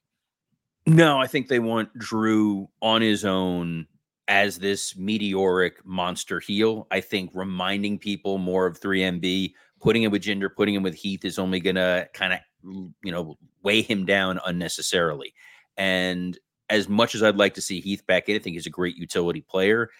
No, 0.88 1.20
I 1.20 1.26
think 1.26 1.48
they 1.48 1.58
want 1.58 1.96
Drew 1.98 2.68
on 2.80 3.02
his 3.02 3.24
own 3.24 3.86
as 4.26 4.58
this 4.58 4.96
meteoric 4.96 5.84
monster 5.84 6.40
heel. 6.40 6.86
I 6.90 7.00
think 7.00 7.30
reminding 7.34 7.98
people 7.98 8.38
more 8.38 8.66
of 8.66 8.80
3MB, 8.80 9.52
putting 9.80 10.02
him 10.02 10.10
with 10.10 10.22
Jinder, 10.22 10.48
putting 10.54 10.74
him 10.74 10.82
with 10.82 10.94
Heath 10.94 11.24
is 11.26 11.38
only 11.38 11.60
going 11.60 11.76
to 11.76 12.08
kind 12.14 12.32
of, 12.32 12.40
you 12.62 13.12
know, 13.12 13.36
weigh 13.62 13.82
him 13.82 14.06
down 14.06 14.40
unnecessarily. 14.46 15.34
And 15.76 16.38
as 16.70 16.88
much 16.88 17.14
as 17.14 17.22
I'd 17.22 17.36
like 17.36 17.54
to 17.54 17.62
see 17.62 17.80
Heath 17.80 18.06
back 18.06 18.28
in, 18.30 18.36
I 18.36 18.38
think 18.38 18.54
he's 18.54 18.66
a 18.66 18.70
great 18.70 18.96
utility 18.96 19.42
player. 19.42 19.90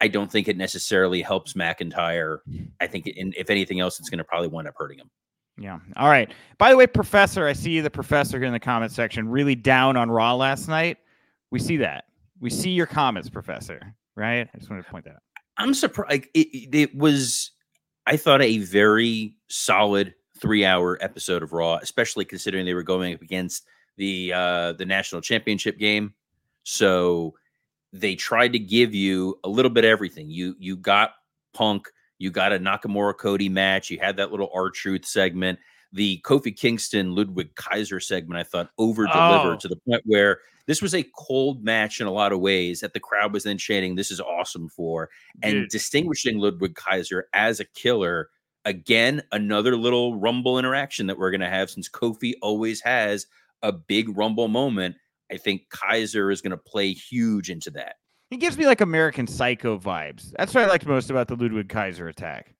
I 0.00 0.08
don't 0.08 0.32
think 0.32 0.48
it 0.48 0.56
necessarily 0.56 1.20
helps 1.20 1.52
McIntyre. 1.52 2.38
Mm. 2.48 2.70
I 2.80 2.86
think, 2.86 3.06
in, 3.06 3.34
if 3.36 3.50
anything 3.50 3.80
else, 3.80 3.98
it's 3.98 4.08
going 4.08 4.18
to 4.18 4.24
probably 4.24 4.48
wind 4.48 4.68
up 4.68 4.74
hurting 4.78 4.98
him. 4.98 5.10
Yeah. 5.58 5.78
All 5.96 6.08
right. 6.08 6.32
By 6.58 6.70
the 6.70 6.76
way, 6.76 6.86
Professor, 6.86 7.46
I 7.46 7.52
see 7.52 7.80
the 7.80 7.90
professor 7.90 8.38
here 8.38 8.46
in 8.46 8.52
the 8.52 8.60
comment 8.60 8.92
section 8.92 9.28
really 9.28 9.54
down 9.54 9.96
on 9.96 10.10
Raw 10.10 10.34
last 10.34 10.68
night. 10.68 10.98
We 11.50 11.58
see 11.58 11.78
that. 11.78 12.04
We 12.40 12.50
see 12.50 12.70
your 12.70 12.86
comments, 12.86 13.28
Professor. 13.28 13.94
Right? 14.14 14.48
I 14.52 14.58
just 14.58 14.70
wanted 14.70 14.84
to 14.84 14.90
point 14.90 15.04
that 15.04 15.14
out. 15.14 15.22
I'm 15.56 15.74
surprised. 15.74 16.26
It, 16.34 16.74
it 16.74 16.94
was, 16.96 17.50
I 18.06 18.16
thought, 18.16 18.42
a 18.42 18.58
very 18.58 19.34
solid 19.48 20.14
three-hour 20.38 20.98
episode 21.00 21.42
of 21.42 21.52
Raw, 21.52 21.78
especially 21.82 22.24
considering 22.24 22.64
they 22.64 22.74
were 22.74 22.84
going 22.84 23.14
up 23.14 23.22
against 23.22 23.66
the 23.96 24.32
uh, 24.32 24.72
the 24.74 24.86
national 24.86 25.20
championship 25.20 25.78
game. 25.78 26.14
So 26.62 27.34
they 27.92 28.14
tried 28.14 28.52
to 28.52 28.58
give 28.58 28.94
you 28.94 29.38
a 29.42 29.48
little 29.48 29.70
bit 29.70 29.84
of 29.84 29.90
everything. 29.90 30.30
You 30.30 30.54
you 30.58 30.76
got 30.76 31.14
Punk, 31.54 31.88
you 32.18 32.30
got 32.30 32.52
a 32.52 32.58
Nakamura 32.58 33.16
Cody 33.16 33.48
match, 33.48 33.90
you 33.90 33.98
had 33.98 34.16
that 34.16 34.30
little 34.30 34.50
R-Truth 34.52 35.06
segment. 35.06 35.58
The 35.92 36.20
Kofi 36.24 36.54
Kingston 36.54 37.14
Ludwig 37.14 37.54
Kaiser 37.54 37.98
segment, 37.98 38.38
I 38.38 38.42
thought 38.42 38.70
over 38.76 39.06
delivered 39.06 39.54
oh. 39.54 39.58
to 39.60 39.68
the 39.68 39.76
point 39.88 40.02
where 40.04 40.40
this 40.66 40.82
was 40.82 40.94
a 40.94 41.06
cold 41.16 41.64
match 41.64 41.98
in 41.98 42.06
a 42.06 42.12
lot 42.12 42.30
of 42.30 42.40
ways 42.40 42.80
that 42.80 42.92
the 42.92 43.00
crowd 43.00 43.32
was 43.32 43.44
then 43.44 43.56
chanting, 43.56 43.94
This 43.94 44.10
is 44.10 44.20
awesome 44.20 44.68
for. 44.68 45.08
And 45.42 45.54
Dude. 45.54 45.70
distinguishing 45.70 46.38
Ludwig 46.38 46.74
Kaiser 46.74 47.28
as 47.32 47.58
a 47.58 47.64
killer, 47.64 48.28
again, 48.66 49.22
another 49.32 49.76
little 49.76 50.16
rumble 50.16 50.58
interaction 50.58 51.06
that 51.06 51.18
we're 51.18 51.30
going 51.30 51.40
to 51.40 51.48
have 51.48 51.70
since 51.70 51.88
Kofi 51.88 52.34
always 52.42 52.82
has 52.82 53.26
a 53.62 53.72
big 53.72 54.14
rumble 54.16 54.48
moment. 54.48 54.96
I 55.32 55.38
think 55.38 55.70
Kaiser 55.70 56.30
is 56.30 56.42
going 56.42 56.50
to 56.50 56.58
play 56.58 56.92
huge 56.92 57.48
into 57.48 57.70
that. 57.70 57.96
He 58.30 58.36
gives 58.36 58.58
me 58.58 58.66
like 58.66 58.80
American 58.80 59.26
Psycho 59.26 59.78
vibes. 59.78 60.32
That's 60.36 60.54
what 60.54 60.64
I 60.64 60.68
liked 60.68 60.86
most 60.86 61.10
about 61.10 61.28
the 61.28 61.36
Ludwig 61.36 61.68
Kaiser 61.68 62.08
attack. 62.08 62.54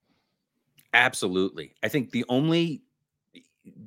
Absolutely. 0.94 1.74
I 1.82 1.88
think 1.88 2.10
the 2.10 2.24
only 2.28 2.82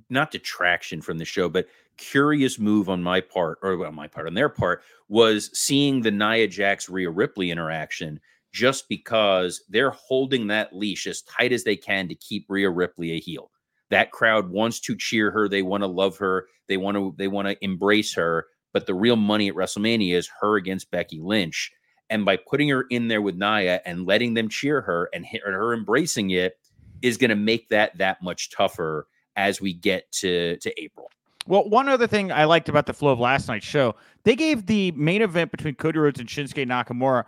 not 0.09 0.31
detraction 0.31 1.01
from 1.01 1.17
the 1.17 1.25
show, 1.25 1.49
but 1.49 1.67
curious 1.97 2.59
move 2.59 2.89
on 2.89 3.01
my 3.01 3.21
part, 3.21 3.57
or 3.63 3.85
on 3.85 3.95
my 3.95 4.07
part, 4.07 4.27
on 4.27 4.33
their 4.33 4.49
part, 4.49 4.83
was 5.09 5.49
seeing 5.57 6.01
the 6.01 6.11
Nia 6.11 6.47
Jax 6.47 6.89
Rhea 6.89 7.09
Ripley 7.09 7.49
interaction 7.49 8.19
just 8.51 8.87
because 8.89 9.63
they're 9.69 9.91
holding 9.91 10.47
that 10.47 10.75
leash 10.75 11.07
as 11.07 11.21
tight 11.23 11.51
as 11.51 11.63
they 11.63 11.75
can 11.75 12.07
to 12.09 12.15
keep 12.15 12.45
Rhea 12.49 12.69
Ripley 12.69 13.13
a 13.13 13.19
heel. 13.19 13.49
That 13.89 14.11
crowd 14.11 14.49
wants 14.49 14.79
to 14.81 14.95
cheer 14.95 15.31
her, 15.31 15.47
they 15.47 15.61
want 15.61 15.83
to 15.83 15.87
love 15.87 16.17
her, 16.17 16.47
they 16.67 16.77
want 16.77 16.95
to 16.95 17.13
they 17.17 17.27
want 17.27 17.47
to 17.47 17.63
embrace 17.63 18.13
her, 18.15 18.47
but 18.73 18.85
the 18.85 18.93
real 18.93 19.15
money 19.15 19.47
at 19.47 19.55
WrestleMania 19.55 20.15
is 20.15 20.29
her 20.41 20.55
against 20.55 20.91
Becky 20.91 21.19
Lynch. 21.19 21.71
And 22.09 22.25
by 22.25 22.37
putting 22.37 22.69
her 22.69 22.85
in 22.89 23.07
there 23.07 23.21
with 23.21 23.35
Nia 23.35 23.81
and 23.85 24.05
letting 24.05 24.33
them 24.33 24.49
cheer 24.49 24.81
her 24.81 25.09
and 25.13 25.25
her 25.25 25.73
embracing 25.73 26.31
it 26.31 26.57
is 27.01 27.17
going 27.17 27.29
to 27.29 27.35
make 27.35 27.69
that 27.69 27.97
that 27.97 28.21
much 28.21 28.51
tougher 28.51 29.07
as 29.35 29.61
we 29.61 29.73
get 29.73 30.11
to 30.11 30.57
to 30.57 30.81
April. 30.81 31.09
Well, 31.47 31.67
one 31.67 31.89
other 31.89 32.07
thing 32.07 32.31
I 32.31 32.45
liked 32.45 32.69
about 32.69 32.85
the 32.85 32.93
flow 32.93 33.11
of 33.11 33.19
last 33.19 33.47
night's 33.47 33.65
show, 33.65 33.95
they 34.23 34.35
gave 34.35 34.67
the 34.67 34.91
main 34.91 35.21
event 35.21 35.51
between 35.51 35.73
Cody 35.75 35.97
Rhodes 35.97 36.19
and 36.19 36.29
Shinsuke 36.29 36.67
Nakamura 36.67 37.25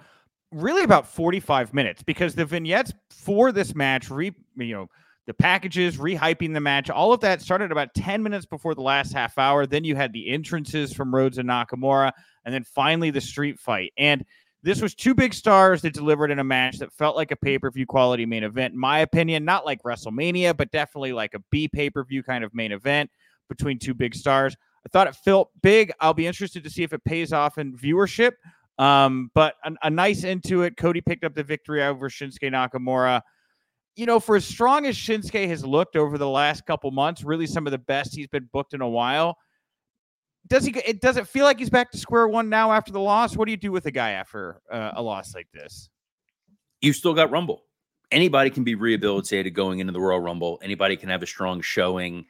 really 0.51 0.83
about 0.83 1.07
45 1.07 1.73
minutes 1.73 2.03
because 2.03 2.35
the 2.35 2.45
vignettes 2.45 2.93
for 3.09 3.51
this 3.51 3.73
match, 3.73 4.12
re, 4.12 4.31
you 4.55 4.75
know, 4.75 4.89
the 5.25 5.34
packages, 5.34 5.98
rehyping 5.98 6.53
the 6.53 6.60
match, 6.60 6.89
all 6.89 7.13
of 7.13 7.22
that 7.22 7.42
started 7.42 7.72
about 7.72 7.94
10 7.94 8.22
minutes 8.22 8.46
before 8.46 8.75
the 8.75 8.82
last 8.82 9.13
half 9.13 9.38
hour. 9.38 9.65
Then 9.65 9.84
you 9.84 9.96
had 9.96 10.12
the 10.12 10.30
entrances 10.30 10.94
from 10.94 11.15
Rhodes 11.15 11.38
and 11.38 11.50
Nakamura, 11.50 12.12
and 12.46 12.53
then 12.53 12.63
finally 12.63 13.10
the 13.10 13.22
street 13.22 13.60
fight. 13.60 13.94
And 13.98 14.25
this 14.63 14.82
was 14.82 14.96
two 14.96 15.13
big 15.13 15.34
stars 15.34 15.82
that 15.82 15.94
delivered 15.94 16.32
in 16.32 16.39
a 16.39 16.44
match 16.44 16.77
that 16.80 16.94
felt 16.94 17.15
like 17.15 17.32
a 17.32 17.36
pay 17.36 17.58
per 17.58 17.70
view 17.70 17.86
quality 17.86 18.25
main 18.25 18.44
event. 18.44 18.74
In 18.74 18.80
my 18.80 19.00
opinion, 19.00 19.46
not 19.46 19.65
like 19.65 19.84
WrestleMania, 19.84 20.56
but 20.56 20.72
definitely 20.72 21.13
like 21.13 21.34
a 21.34 21.44
B 21.51 21.68
pay 21.68 21.89
per 21.89 22.03
view 22.03 22.24
kind 22.24 22.44
of 22.44 22.53
main 22.53 22.72
event 22.72 23.10
between 23.50 23.80
two 23.80 23.94
big 23.94 24.15
stars. 24.15 24.56
I 24.86 24.89
thought 24.89 25.08
it 25.08 25.15
felt 25.15 25.51
big. 25.62 25.92
I'll 26.00 26.13
be 26.13 26.27
interested 26.27 26.63
to 26.63 26.70
see 26.70 26.84
if 26.84 26.94
it 26.94 27.03
pays 27.06 27.32
off 27.32 27.58
in 27.58 27.77
viewership. 27.77 28.34
Um, 28.77 29.32
but 29.34 29.56
a, 29.63 29.72
a 29.84 29.89
nice 29.89 30.24
into 30.24 30.63
it. 30.63 30.77
Cody 30.77 31.01
picked 31.01 31.24
up 31.24 31.36
the 31.36 31.44
victory 31.44 31.84
over 31.84 32.10
Shinsuke 32.10 32.51
Nakamura 32.51 33.22
you 33.95 34.05
know, 34.05 34.19
for 34.19 34.35
as 34.35 34.45
strong 34.45 34.85
as 34.85 34.95
Shinsuke 34.95 35.47
has 35.47 35.65
looked 35.65 35.95
over 35.95 36.17
the 36.17 36.29
last 36.29 36.65
couple 36.65 36.89
months, 36.91 37.23
really 37.23 37.45
some 37.45 37.67
of 37.67 37.71
the 37.71 37.77
best 37.77 38.15
he's 38.15 38.27
been 38.27 38.50
booked 38.51 38.73
in 38.73 38.81
a 38.81 38.89
while. 38.89 39.38
Does 40.47 40.65
he? 40.65 40.73
It 40.85 41.00
does 41.00 41.17
it 41.17 41.27
feel 41.27 41.45
like 41.45 41.59
he's 41.59 41.69
back 41.69 41.91
to 41.91 41.97
square 41.97 42.27
one 42.27 42.50
now 42.50 42.71
after 42.71 42.91
the 42.91 43.00
loss? 43.00 43.38
What 43.38 43.45
do 43.45 43.51
you 43.51 43.57
do 43.57 43.71
with 43.71 43.85
a 43.85 43.91
guy 43.91 44.12
after 44.12 44.62
uh, 44.69 44.91
a 44.95 45.01
loss 45.01 45.33
like 45.33 45.47
this? 45.53 45.89
You 46.81 46.91
still 46.91 47.13
got 47.13 47.31
Rumble. 47.31 47.63
Anybody 48.12 48.50
can 48.50 48.63
be 48.63 48.75
rehabilitated 48.75 49.53
going 49.53 49.79
into 49.79 49.93
the 49.93 50.01
Royal 50.01 50.19
Rumble. 50.19 50.59
Anybody 50.62 50.97
can 50.97 51.09
have 51.09 51.23
a 51.23 51.27
strong 51.27 51.62
showing. 51.62 52.25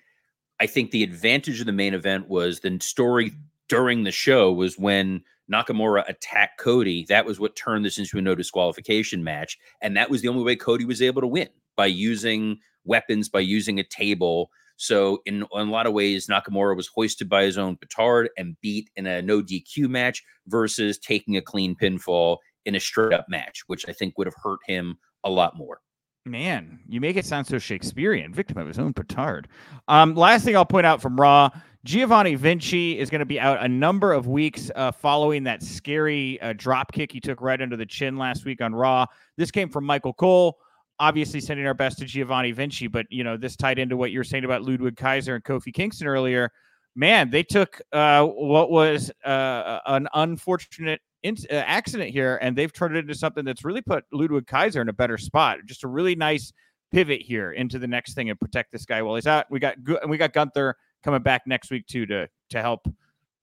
I 0.59 0.67
think 0.67 0.91
the 0.91 1.03
advantage 1.03 1.59
of 1.59 1.65
the 1.65 1.73
main 1.73 1.93
event 1.93 2.29
was 2.29 2.59
the 2.59 2.77
story 2.79 3.33
during 3.67 4.03
the 4.03 4.11
show 4.11 4.53
was 4.53 4.77
when 4.77 5.23
Nakamura 5.51 6.07
attacked 6.07 6.59
Cody. 6.59 7.05
That 7.09 7.25
was 7.25 7.39
what 7.39 7.55
turned 7.55 7.85
this 7.85 7.97
into 7.97 8.17
a 8.17 8.21
no 8.21 8.35
disqualification 8.35 9.23
match. 9.23 9.57
And 9.81 9.95
that 9.97 10.09
was 10.09 10.21
the 10.21 10.27
only 10.27 10.43
way 10.43 10.55
Cody 10.55 10.85
was 10.85 11.01
able 11.01 11.21
to 11.21 11.27
win 11.27 11.49
by 11.75 11.87
using 11.87 12.59
weapons, 12.85 13.29
by 13.29 13.41
using 13.41 13.79
a 13.79 13.83
table. 13.83 14.49
So, 14.75 15.21
in, 15.25 15.45
in 15.53 15.67
a 15.67 15.71
lot 15.71 15.85
of 15.85 15.93
ways, 15.93 16.27
Nakamura 16.27 16.75
was 16.75 16.87
hoisted 16.87 17.29
by 17.29 17.43
his 17.43 17.57
own 17.57 17.77
petard 17.77 18.29
and 18.37 18.59
beat 18.61 18.89
in 18.95 19.05
a 19.05 19.21
no 19.21 19.41
DQ 19.41 19.89
match 19.89 20.23
versus 20.47 20.97
taking 20.97 21.37
a 21.37 21.41
clean 21.41 21.75
pinfall 21.75 22.37
in 22.65 22.75
a 22.75 22.79
straight 22.79 23.13
up 23.13 23.25
match, 23.29 23.63
which 23.67 23.87
I 23.87 23.93
think 23.93 24.17
would 24.17 24.27
have 24.27 24.35
hurt 24.41 24.59
him 24.67 24.97
a 25.23 25.29
lot 25.29 25.55
more. 25.55 25.79
Man, 26.25 26.79
you 26.87 27.01
make 27.01 27.17
it 27.17 27.25
sound 27.25 27.47
so 27.47 27.59
Shakespearean, 27.59 28.33
victim 28.33 28.57
of 28.57 28.67
his 28.67 28.79
own 28.79 28.93
petard. 28.93 29.49
Um, 29.89 30.15
last 30.15 30.45
thing 30.45 30.55
I'll 30.55 30.65
point 30.65 30.85
out 30.85 31.01
from 31.01 31.19
Raw 31.19 31.49
Giovanni 31.85 32.35
Vinci 32.35 32.97
is 32.97 33.09
going 33.09 33.19
to 33.19 33.25
be 33.25 33.39
out 33.39 33.61
a 33.61 33.67
number 33.67 34.13
of 34.13 34.25
weeks 34.25 34.71
uh, 34.73 34.91
following 34.91 35.43
that 35.43 35.61
scary 35.61 36.39
uh, 36.41 36.53
drop 36.55 36.93
kick 36.93 37.11
he 37.11 37.19
took 37.19 37.41
right 37.41 37.61
under 37.61 37.75
the 37.75 37.85
chin 37.85 38.17
last 38.17 38.45
week 38.45 38.61
on 38.61 38.73
Raw. 38.73 39.05
This 39.35 39.51
came 39.51 39.67
from 39.67 39.83
Michael 39.83 40.13
Cole. 40.13 40.57
Obviously, 40.99 41.41
sending 41.41 41.67
our 41.67 41.73
best 41.73 41.97
to 41.97 42.05
Giovanni 42.05 42.51
Vinci, 42.51 42.87
but 42.87 43.05
you 43.09 43.23
know 43.23 43.35
this 43.35 43.57
tied 43.57 43.79
into 43.79 43.97
what 43.97 44.11
you 44.11 44.19
were 44.19 44.23
saying 44.23 44.45
about 44.45 44.61
Ludwig 44.61 44.95
Kaiser 44.95 45.35
and 45.35 45.43
Kofi 45.43 45.73
Kingston 45.73 46.07
earlier. 46.07 46.51
Man, 46.95 47.29
they 47.29 47.43
took 47.43 47.81
uh, 47.91 48.25
what 48.27 48.69
was 48.69 49.11
uh, 49.25 49.79
an 49.85 50.07
unfortunate 50.13 51.01
in- 51.23 51.35
uh, 51.51 51.55
accident 51.55 52.11
here, 52.11 52.37
and 52.41 52.55
they've 52.55 52.71
turned 52.71 52.95
it 52.95 52.99
into 52.99 53.15
something 53.15 53.43
that's 53.43 53.65
really 53.65 53.81
put 53.81 54.05
Ludwig 54.13 54.47
Kaiser 54.47 54.81
in 54.81 54.87
a 54.87 54.93
better 54.93 55.17
spot. 55.17 55.57
Just 55.65 55.83
a 55.83 55.87
really 55.87 56.15
nice 56.15 56.53
pivot 56.93 57.21
here 57.21 57.51
into 57.51 57.79
the 57.79 57.87
next 57.87 58.13
thing 58.13 58.29
and 58.29 58.39
protect 58.39 58.71
this 58.71 58.85
guy 58.85 59.01
while 59.01 59.15
he's 59.15 59.27
out. 59.27 59.47
We 59.49 59.59
got 59.59 59.75
and 60.01 60.09
we 60.09 60.17
got 60.17 60.31
Gunther 60.31 60.77
coming 61.03 61.21
back 61.21 61.43
next 61.45 61.71
week 61.71 61.85
too 61.87 62.05
to 62.07 62.27
to 62.49 62.61
help 62.61 62.87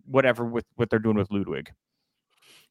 whatever 0.06 0.44
with 0.44 0.64
what 0.76 0.90
they're 0.90 0.98
doing 0.98 1.16
with 1.16 1.30
Ludwig. 1.30 1.70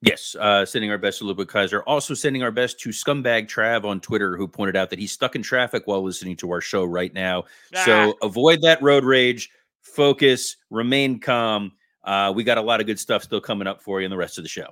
Yes, 0.02 0.34
uh, 0.40 0.66
sending 0.66 0.90
our 0.92 0.98
best 0.98 1.20
to 1.20 1.26
Ludwig 1.26 1.50
Kaiser. 1.50 1.84
Also 1.84 2.14
sending 2.14 2.42
our 2.42 2.52
best 2.52 2.80
to 2.80 2.90
Scumbag 2.90 3.48
Trav 3.50 3.84
on 3.84 4.00
Twitter, 4.00 4.38
who 4.38 4.48
pointed 4.48 4.78
out 4.78 4.90
that 4.92 5.00
he's 5.00 5.12
stuck 5.12 5.36
in 5.36 5.44
traffic 5.44 5.84
while 5.88 6.02
listening 6.02 6.38
to 6.38 6.52
our 6.52 6.62
show 6.62 6.86
right 6.86 7.14
now. 7.14 7.44
Ah. 7.76 7.84
So 7.84 8.18
avoid 8.22 8.62
that 8.62 8.82
road 8.82 9.04
rage, 9.04 9.50
focus, 9.82 10.56
remain 10.70 11.20
calm. 11.20 11.74
Uh, 12.06 12.32
we 12.34 12.46
got 12.46 12.58
a 12.58 12.62
lot 12.62 12.80
of 12.80 12.86
good 12.86 12.98
stuff 12.98 13.24
still 13.24 13.42
coming 13.42 13.68
up 13.68 13.82
for 13.82 14.00
you 14.00 14.06
in 14.06 14.12
the 14.12 14.18
rest 14.18 14.38
of 14.38 14.46
the 14.46 14.50
show. 14.50 14.68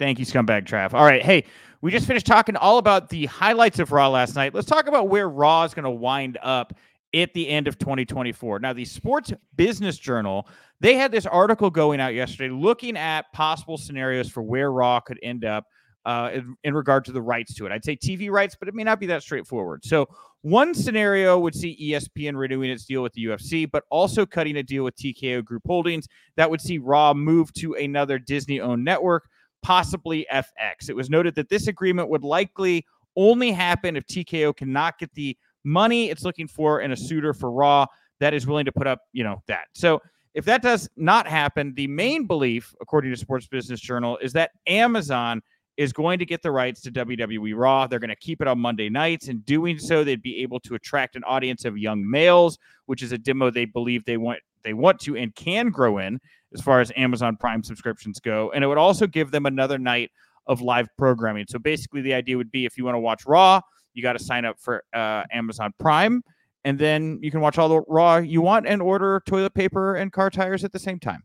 Thank 0.00 0.18
you, 0.18 0.26
Scumbag 0.26 0.64
Trav. 0.64 0.94
All 0.94 1.04
right, 1.04 1.22
hey, 1.22 1.44
we 1.80 1.92
just 1.92 2.06
finished 2.06 2.26
talking 2.26 2.56
all 2.56 2.78
about 2.78 3.08
the 3.08 3.26
highlights 3.26 3.78
of 3.78 3.92
Raw 3.92 4.08
last 4.08 4.34
night. 4.34 4.52
Let's 4.52 4.66
talk 4.66 4.88
about 4.88 5.08
where 5.08 5.28
Raw 5.28 5.62
is 5.62 5.74
going 5.74 5.84
to 5.84 5.90
wind 5.90 6.38
up 6.42 6.74
at 7.14 7.32
the 7.34 7.48
end 7.48 7.68
of 7.68 7.78
2024. 7.78 8.58
Now, 8.60 8.72
the 8.72 8.84
Sports 8.84 9.32
Business 9.56 9.98
Journal, 9.98 10.48
they 10.80 10.96
had 10.96 11.12
this 11.12 11.26
article 11.26 11.70
going 11.70 12.00
out 12.00 12.14
yesterday 12.14 12.52
looking 12.52 12.96
at 12.96 13.32
possible 13.32 13.76
scenarios 13.76 14.30
for 14.30 14.42
where 14.42 14.72
Raw 14.72 15.00
could 15.00 15.18
end 15.22 15.44
up 15.44 15.66
uh, 16.04 16.30
in, 16.32 16.56
in, 16.64 16.74
regard 16.74 17.04
to 17.04 17.12
the 17.12 17.22
rights 17.22 17.54
to 17.54 17.66
it. 17.66 17.72
I'd 17.72 17.84
say 17.84 17.96
TV 17.96 18.30
rights, 18.30 18.56
but 18.58 18.66
it 18.66 18.74
may 18.74 18.82
not 18.82 18.98
be 18.98 19.06
that 19.06 19.22
straightforward. 19.22 19.84
So, 19.84 20.08
one 20.40 20.74
scenario 20.74 21.38
would 21.38 21.54
see 21.54 21.78
ESPN 21.80 22.36
renewing 22.36 22.70
its 22.70 22.84
deal 22.84 23.00
with 23.00 23.12
the 23.12 23.26
UFC, 23.26 23.70
but 23.70 23.84
also 23.90 24.26
cutting 24.26 24.56
a 24.56 24.62
deal 24.64 24.82
with 24.82 24.96
TKO 24.96 25.44
Group 25.44 25.62
Holdings 25.64 26.08
that 26.34 26.50
would 26.50 26.60
see 26.60 26.78
Raw 26.78 27.14
move 27.14 27.52
to 27.54 27.74
another 27.74 28.18
Disney 28.18 28.60
owned 28.60 28.84
network, 28.84 29.28
possibly 29.62 30.26
FX. 30.32 30.88
It 30.88 30.96
was 30.96 31.08
noted 31.08 31.36
that 31.36 31.48
this 31.48 31.68
agreement 31.68 32.08
would 32.08 32.24
likely 32.24 32.84
only 33.14 33.52
happen 33.52 33.96
if 33.96 34.04
TKO 34.06 34.56
cannot 34.56 34.98
get 34.98 35.14
the 35.14 35.36
money 35.64 36.10
it's 36.10 36.22
looking 36.22 36.48
for 36.48 36.80
in 36.80 36.92
a 36.92 36.96
suitor 36.96 37.34
for 37.34 37.50
Raw 37.50 37.86
that 38.20 38.34
is 38.34 38.46
willing 38.46 38.64
to 38.64 38.72
put 38.72 38.86
up, 38.86 39.00
you 39.12 39.24
know, 39.24 39.42
that. 39.48 39.66
So, 39.74 40.00
if 40.34 40.46
that 40.46 40.62
does 40.62 40.88
not 40.96 41.26
happen, 41.26 41.74
the 41.74 41.86
main 41.88 42.26
belief, 42.26 42.74
according 42.80 43.10
to 43.10 43.16
Sports 43.18 43.46
Business 43.46 43.80
Journal, 43.80 44.16
is 44.22 44.32
that 44.32 44.52
Amazon 44.66 45.42
is 45.76 45.92
going 45.92 46.18
to 46.18 46.26
get 46.26 46.42
the 46.42 46.50
rights 46.50 46.80
to 46.82 46.90
WWE 46.90 47.54
Raw. 47.56 47.86
They're 47.86 47.98
going 47.98 48.10
to 48.10 48.16
keep 48.16 48.40
it 48.40 48.48
on 48.48 48.58
Monday 48.58 48.88
nights. 48.88 49.28
In 49.28 49.40
doing 49.40 49.78
so, 49.78 50.04
they'd 50.04 50.22
be 50.22 50.42
able 50.42 50.60
to 50.60 50.74
attract 50.74 51.16
an 51.16 51.24
audience 51.24 51.64
of 51.64 51.78
young 51.78 52.08
males, 52.08 52.58
which 52.86 53.02
is 53.02 53.12
a 53.12 53.18
demo 53.18 53.50
they 53.50 53.64
believe 53.64 54.04
they 54.04 54.16
want 54.16 54.40
they 54.64 54.74
want 54.74 55.00
to 55.00 55.16
and 55.16 55.34
can 55.34 55.70
grow 55.70 55.98
in 55.98 56.20
as 56.54 56.60
far 56.60 56.80
as 56.80 56.92
Amazon 56.96 57.36
Prime 57.36 57.62
subscriptions 57.62 58.20
go. 58.20 58.52
And 58.54 58.62
it 58.62 58.66
would 58.66 58.78
also 58.78 59.06
give 59.06 59.30
them 59.30 59.46
another 59.46 59.78
night 59.78 60.10
of 60.46 60.60
live 60.60 60.88
programming. 60.98 61.46
So 61.48 61.58
basically, 61.58 62.02
the 62.02 62.14
idea 62.14 62.36
would 62.36 62.50
be 62.50 62.64
if 62.64 62.76
you 62.76 62.84
want 62.84 62.94
to 62.94 63.00
watch 63.00 63.26
Raw, 63.26 63.60
you 63.94 64.02
got 64.02 64.14
to 64.14 64.18
sign 64.18 64.44
up 64.44 64.58
for 64.58 64.84
uh, 64.94 65.24
Amazon 65.32 65.72
Prime, 65.78 66.22
and 66.64 66.78
then 66.78 67.18
you 67.22 67.30
can 67.30 67.40
watch 67.40 67.58
all 67.58 67.68
the 67.68 67.82
Raw 67.88 68.18
you 68.18 68.40
want 68.40 68.66
and 68.66 68.80
order 68.80 69.22
toilet 69.26 69.54
paper 69.54 69.96
and 69.96 70.12
car 70.12 70.30
tires 70.30 70.64
at 70.64 70.72
the 70.72 70.78
same 70.78 70.98
time. 70.98 71.22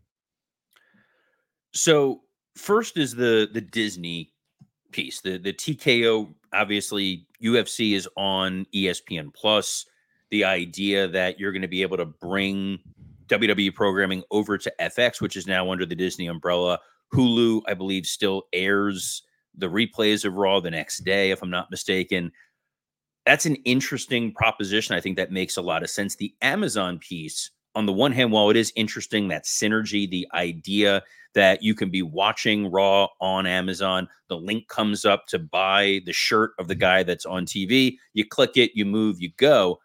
So 1.73 2.21
first 2.55 2.97
is 2.97 3.15
the 3.15 3.49
the 3.51 3.61
Disney 3.61 4.33
piece. 4.91 5.21
The 5.21 5.37
the 5.37 5.53
TKO 5.53 6.33
obviously 6.53 7.27
UFC 7.43 7.95
is 7.95 8.07
on 8.17 8.65
ESPN 8.73 9.33
Plus. 9.33 9.85
The 10.29 10.43
idea 10.43 11.07
that 11.07 11.39
you're 11.39 11.51
going 11.53 11.61
to 11.61 11.67
be 11.67 11.81
able 11.81 11.97
to 11.97 12.05
bring 12.05 12.79
WWE 13.27 13.73
programming 13.73 14.23
over 14.31 14.57
to 14.57 14.73
FX, 14.79 15.21
which 15.21 15.37
is 15.37 15.47
now 15.47 15.71
under 15.71 15.85
the 15.85 15.95
Disney 15.95 16.27
umbrella. 16.27 16.79
Hulu, 17.13 17.61
I 17.67 17.73
believe, 17.73 18.05
still 18.05 18.43
airs 18.51 19.23
the 19.55 19.67
replays 19.67 20.25
of 20.25 20.33
Raw 20.35 20.59
the 20.59 20.71
next 20.71 20.99
day, 20.99 21.31
if 21.31 21.41
I'm 21.41 21.49
not 21.49 21.71
mistaken. 21.71 22.31
That's 23.27 23.45
an 23.45 23.57
interesting 23.57 24.33
proposition. 24.33 24.95
I 24.95 25.01
think 25.01 25.17
that 25.17 25.31
makes 25.31 25.57
a 25.57 25.61
lot 25.61 25.83
of 25.83 25.89
sense. 25.89 26.15
The 26.15 26.33
Amazon 26.41 26.97
piece, 26.97 27.51
on 27.75 27.85
the 27.85 27.91
one 27.91 28.13
hand, 28.13 28.31
while 28.31 28.49
it 28.49 28.55
is 28.55 28.71
interesting, 28.77 29.27
that 29.27 29.43
synergy, 29.43 30.09
the 30.09 30.25
idea 30.33 31.03
that 31.33 31.61
you 31.61 31.75
can 31.75 31.89
be 31.89 32.01
watching 32.01 32.71
Raw 32.71 33.09
on 33.19 33.45
Amazon. 33.45 34.07
The 34.29 34.37
link 34.37 34.69
comes 34.69 35.05
up 35.05 35.27
to 35.27 35.37
buy 35.37 35.99
the 36.05 36.13
shirt 36.13 36.53
of 36.57 36.67
the 36.67 36.73
mm-hmm. 36.73 36.79
guy 36.79 37.03
that's 37.03 37.25
on 37.25 37.45
TV. 37.45 37.97
You 38.13 38.25
click 38.25 38.55
it, 38.55 38.71
you 38.73 38.85
move, 38.85 39.21
you 39.21 39.29
go. 39.37 39.79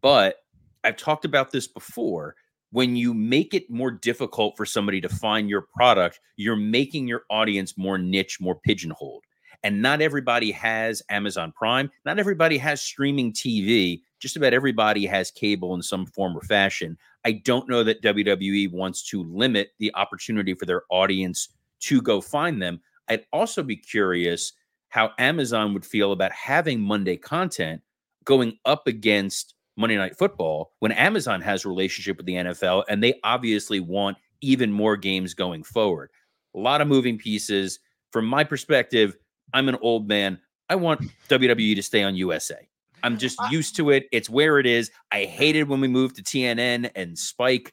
But 0.00 0.36
I've 0.84 0.96
talked 0.96 1.24
about 1.24 1.50
this 1.50 1.66
before. 1.66 2.36
When 2.72 2.94
you 2.94 3.14
make 3.14 3.52
it 3.52 3.68
more 3.68 3.90
difficult 3.90 4.56
for 4.56 4.64
somebody 4.64 5.00
to 5.00 5.08
find 5.08 5.48
your 5.48 5.62
product, 5.74 6.20
you're 6.36 6.56
making 6.56 7.08
your 7.08 7.22
audience 7.30 7.76
more 7.76 7.98
niche, 7.98 8.38
more 8.38 8.54
pigeonholed. 8.54 9.24
And 9.64 9.80
not 9.80 10.00
everybody 10.00 10.50
has 10.52 11.02
Amazon 11.08 11.52
Prime. 11.52 11.90
Not 12.04 12.18
everybody 12.18 12.58
has 12.58 12.82
streaming 12.82 13.32
TV. 13.32 14.02
Just 14.18 14.36
about 14.36 14.54
everybody 14.54 15.06
has 15.06 15.30
cable 15.30 15.74
in 15.74 15.82
some 15.82 16.06
form 16.06 16.36
or 16.36 16.42
fashion. 16.42 16.96
I 17.24 17.32
don't 17.32 17.68
know 17.68 17.84
that 17.84 18.02
WWE 18.02 18.72
wants 18.72 19.08
to 19.10 19.22
limit 19.24 19.70
the 19.78 19.94
opportunity 19.94 20.54
for 20.54 20.66
their 20.66 20.82
audience 20.90 21.48
to 21.80 22.02
go 22.02 22.20
find 22.20 22.60
them. 22.60 22.80
I'd 23.08 23.26
also 23.32 23.62
be 23.62 23.76
curious 23.76 24.52
how 24.88 25.12
Amazon 25.18 25.72
would 25.74 25.86
feel 25.86 26.12
about 26.12 26.32
having 26.32 26.80
Monday 26.80 27.16
content 27.16 27.80
going 28.24 28.58
up 28.64 28.86
against 28.86 29.54
Monday 29.76 29.96
Night 29.96 30.16
Football 30.16 30.72
when 30.80 30.92
Amazon 30.92 31.40
has 31.40 31.64
a 31.64 31.68
relationship 31.68 32.16
with 32.16 32.26
the 32.26 32.34
NFL 32.34 32.84
and 32.88 33.02
they 33.02 33.18
obviously 33.24 33.80
want 33.80 34.16
even 34.40 34.70
more 34.70 34.96
games 34.96 35.34
going 35.34 35.62
forward. 35.62 36.10
A 36.54 36.58
lot 36.58 36.80
of 36.80 36.88
moving 36.88 37.18
pieces. 37.18 37.78
From 38.10 38.26
my 38.26 38.44
perspective, 38.44 39.16
I'm 39.54 39.68
an 39.68 39.78
old 39.80 40.08
man. 40.08 40.38
I 40.68 40.76
want 40.76 41.02
WWE 41.28 41.74
to 41.74 41.82
stay 41.82 42.02
on 42.02 42.14
USA. 42.16 42.68
I'm 43.02 43.18
just 43.18 43.38
used 43.50 43.76
to 43.76 43.90
it. 43.90 44.06
It's 44.12 44.30
where 44.30 44.58
it 44.58 44.66
is. 44.66 44.90
I 45.10 45.24
hated 45.24 45.68
when 45.68 45.80
we 45.80 45.88
moved 45.88 46.16
to 46.16 46.22
TNN 46.22 46.90
and 46.94 47.18
Spike. 47.18 47.72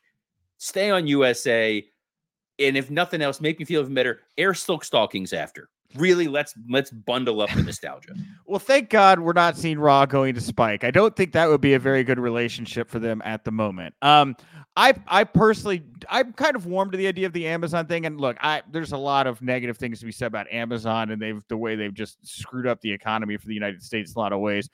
Stay 0.58 0.89
on 0.89 1.08
USA. 1.08 1.86
And 2.58 2.75
if 2.75 2.89
nothing 2.89 3.21
else, 3.21 3.39
make 3.39 3.60
me 3.60 3.65
feel 3.65 3.82
even 3.82 3.93
better. 3.93 4.21
Air 4.38 4.53
Silk 4.53 4.84
Stalkings 4.84 5.34
after. 5.34 5.69
Really, 5.95 6.28
let's 6.28 6.54
let's 6.69 6.91
bundle 6.91 7.41
up 7.41 7.49
the 7.52 7.63
nostalgia. 7.63 8.13
well, 8.45 8.60
thank 8.60 8.91
God 8.91 9.19
we're 9.19 9.34
not 9.34 9.58
seeing 9.58 9.80
Raw 9.80 10.06
going 10.06 10.36
to 10.36 10.41
Spike. 10.41 10.84
I 10.84 10.91
don't 10.91 11.15
think 11.15 11.32
that 11.32 11.49
would 11.49 11.62
be 11.62 11.73
a 11.73 11.80
very 11.80 12.04
good 12.04 12.19
relationship 12.19 12.89
for 12.89 12.99
them 12.99 13.23
at 13.25 13.43
the 13.43 13.52
moment. 13.52 13.95
Um, 14.04 14.36
I 14.75 14.93
I 15.08 15.23
personally 15.23 15.84
I'm 16.08 16.32
kind 16.34 16.56
of 16.56 16.67
warm 16.67 16.91
to 16.91 16.97
the 16.97 17.08
idea 17.08 17.25
of 17.25 17.34
the 17.34 17.47
Amazon 17.47 17.88
thing. 17.88 18.06
And 18.06 18.21
look, 18.21 18.38
I 18.39 18.62
there's 18.71 18.91
a 18.91 18.97
lot 18.97 19.25
of 19.25 19.41
negative 19.41 19.78
things 19.78 19.99
to 19.99 20.06
be 20.06 20.12
said 20.12 20.28
about 20.28 20.52
Amazon 20.52 21.10
and 21.10 21.19
they've 21.19 21.43
the 21.47 21.58
way 21.58 21.75
they've 21.75 21.93
just 21.93 22.25
screwed 22.25 22.67
up 22.67 22.80
the 22.82 22.91
economy 22.91 23.38
for 23.38 23.47
the 23.47 23.56
United 23.56 23.82
States 23.82 24.12
in 24.12 24.19
a 24.19 24.21
lot 24.21 24.32
of 24.32 24.39
ways. 24.41 24.69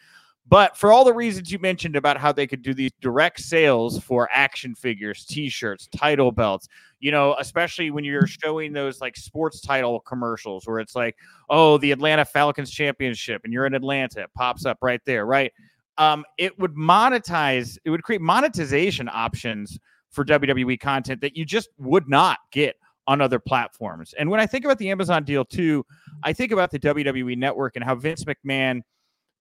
But 0.47 0.77
for 0.77 0.91
all 0.91 1.03
the 1.03 1.13
reasons 1.13 1.51
you 1.51 1.57
mentioned 1.57 1.95
about 1.95 2.17
how 2.17 2.31
they 2.31 2.45
could 2.45 2.61
do 2.61 2.73
these 2.73 2.91
direct 3.01 3.39
sales 3.39 3.99
for 3.99 4.29
action 4.31 4.75
figures, 4.75 5.25
t-shirts, 5.25 5.87
title 5.95 6.31
belts, 6.31 6.67
you 6.99 7.11
know, 7.11 7.35
especially 7.39 7.89
when 7.89 8.03
you're 8.03 8.27
showing 8.27 8.71
those 8.71 9.01
like 9.01 9.15
sports 9.15 9.59
title 9.59 9.99
commercials 10.01 10.67
where 10.67 10.79
it's 10.79 10.95
like, 10.95 11.15
oh, 11.49 11.79
the 11.79 11.91
Atlanta 11.91 12.23
Falcons 12.23 12.69
championship 12.69 13.41
and 13.43 13.51
you're 13.51 13.65
in 13.65 13.73
Atlanta, 13.73 14.21
it 14.21 14.33
pops 14.35 14.67
up 14.67 14.77
right 14.83 15.01
there, 15.05 15.25
right? 15.25 15.51
Um, 15.97 16.23
it 16.37 16.57
would 16.59 16.75
monetize, 16.75 17.79
it 17.83 17.89
would 17.89 18.03
create 18.03 18.21
monetization 18.21 19.09
options 19.11 19.79
for 20.11 20.23
WWE 20.23 20.79
content 20.79 21.21
that 21.21 21.35
you 21.35 21.43
just 21.43 21.69
would 21.79 22.07
not 22.07 22.37
get 22.51 22.75
on 23.07 23.19
other 23.19 23.39
platforms. 23.39 24.13
And 24.17 24.29
when 24.29 24.39
I 24.39 24.45
think 24.45 24.63
about 24.63 24.77
the 24.77 24.91
Amazon 24.91 25.23
deal 25.23 25.43
too, 25.43 25.85
I 26.23 26.33
think 26.33 26.51
about 26.51 26.69
the 26.69 26.79
WWE 26.79 27.35
network 27.35 27.75
and 27.75 27.83
how 27.83 27.95
Vince 27.95 28.25
McMahon– 28.25 28.81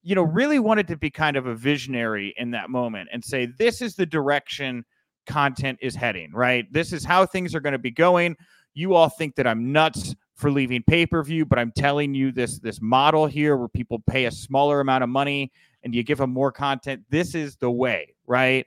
you 0.05 0.15
know, 0.15 0.23
really 0.23 0.59
wanted 0.59 0.87
to 0.89 0.97
be 0.97 1.11
kind 1.11 1.37
of 1.37 1.47
a 1.47 1.55
visionary 1.55 2.35
in 2.37 2.51
that 2.51 2.69
moment 2.69 3.09
and 3.11 3.25
say, 3.25 3.47
this 3.59 3.81
is 3.81 3.97
the 3.97 4.05
direction 4.05 4.85
content 5.27 5.79
is 5.81 5.95
heading, 5.97 6.31
right? 6.33 6.71
This 6.71 6.93
is 6.93 7.05
how 7.05 7.25
things 7.25 7.55
are 7.55 7.61
going 7.61 7.73
to 7.73 7.79
be 7.79 7.91
going. 7.91 8.37
You 8.75 8.95
all 8.95 9.09
think 9.09 9.35
that 9.37 9.47
I'm 9.47 9.73
nuts 9.73 10.15
for 10.35 10.51
leaving 10.51 10.83
pay-per-view, 10.83 11.47
but 11.47 11.59
I'm 11.59 11.73
telling 11.73 12.15
you 12.15 12.33
this 12.33 12.59
this 12.59 12.83
model 12.83 13.27
here 13.27 13.57
where 13.57 13.69
people 13.69 14.03
pay 14.07 14.27
a 14.27 14.31
smaller 14.31 14.81
amount 14.81 15.05
of 15.05 15.09
money 15.09 15.51
and 15.85 15.95
you 15.95 16.03
give 16.03 16.19
them 16.19 16.31
more 16.31 16.53
content. 16.53 17.03
This 17.09 17.35
is 17.35 17.57
the 17.57 17.71
way, 17.71 18.15
right? 18.27 18.67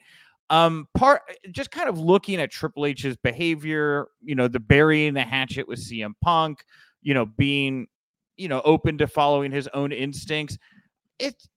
Um, 0.50 0.88
part 0.95 1.21
just 1.52 1.69
kind 1.69 1.88
of 1.88 2.00
looking 2.00 2.41
at 2.41 2.50
Triple 2.50 2.88
H's 2.88 3.17
behavior, 3.17 4.08
you 4.23 4.34
know, 4.34 4.47
the 4.47 4.62
burying 4.62 5.13
the 5.13 5.23
hatchet 5.23 5.67
with 5.67 5.80
CM 5.80 6.13
Punk, 6.21 6.63
you 7.04 7.13
know, 7.13 7.26
being, 7.26 7.88
you 8.38 8.47
know, 8.47 8.62
open 8.63 8.97
to 8.97 9.08
following 9.08 9.52
his 9.52 9.67
own 9.73 9.91
instincts 9.91 10.58
it's 11.19 11.47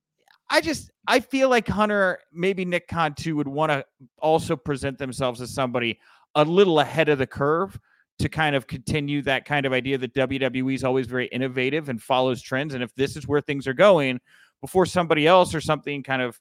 I 0.51 0.61
just 0.61 0.91
I 1.07 1.21
feel 1.21 1.49
like 1.49 1.69
Hunter, 1.69 2.19
maybe 2.33 2.65
Nick 2.65 2.91
too, 3.17 3.37
would 3.37 3.49
want 3.49 3.71
to 3.71 3.85
also 4.19 4.57
present 4.57 4.99
themselves 4.99 5.41
as 5.41 5.55
somebody 5.55 5.99
a 6.35 6.45
little 6.45 6.81
ahead 6.81 7.09
of 7.09 7.19
the 7.19 7.27
curve 7.27 7.79
to 8.19 8.29
kind 8.29 8.55
of 8.55 8.67
continue 8.67 9.23
that 9.23 9.45
kind 9.45 9.65
of 9.65 9.73
idea 9.73 9.97
that 9.97 10.13
WWE 10.13 10.75
is 10.75 10.85
always 10.85 11.07
very 11.07 11.27
innovative 11.29 11.89
and 11.89 12.03
follows 12.03 12.43
trends. 12.43 12.75
And 12.75 12.83
if 12.83 12.95
this 12.95 13.17
is 13.17 13.27
where 13.27 13.41
things 13.41 13.67
are 13.67 13.73
going, 13.73 14.21
before 14.61 14.85
somebody 14.85 15.27
else 15.27 15.55
or 15.55 15.61
something 15.61 16.03
kind 16.03 16.21
of 16.21 16.39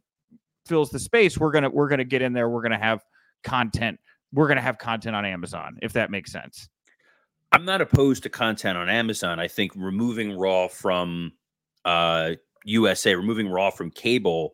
fills 0.66 0.90
the 0.90 1.00
space, 1.00 1.38
we're 1.38 1.52
gonna 1.52 1.70
we're 1.70 1.88
gonna 1.88 2.04
get 2.04 2.22
in 2.22 2.34
there. 2.34 2.50
We're 2.50 2.64
gonna 2.64 2.80
have 2.80 3.04
content. 3.44 4.00
We're 4.34 4.48
gonna 4.48 4.62
have 4.62 4.78
content 4.78 5.16
on 5.16 5.24
Amazon, 5.24 5.78
if 5.82 5.94
that 5.94 6.12
makes 6.12 6.32
sense. 6.32 6.68
I'm 7.52 7.66
not 7.66 7.82
opposed 7.82 8.24
to 8.24 8.30
content 8.30 8.78
on 8.78 8.90
Amazon. 8.90 9.40
I 9.40 9.48
think 9.48 9.72
removing 9.76 10.38
Raw 10.38 10.68
from 10.68 11.32
uh, 11.86 12.34
USA, 12.66 13.16
removing 13.16 13.50
Raw 13.50 13.70
from 13.70 13.92
cable 13.92 14.54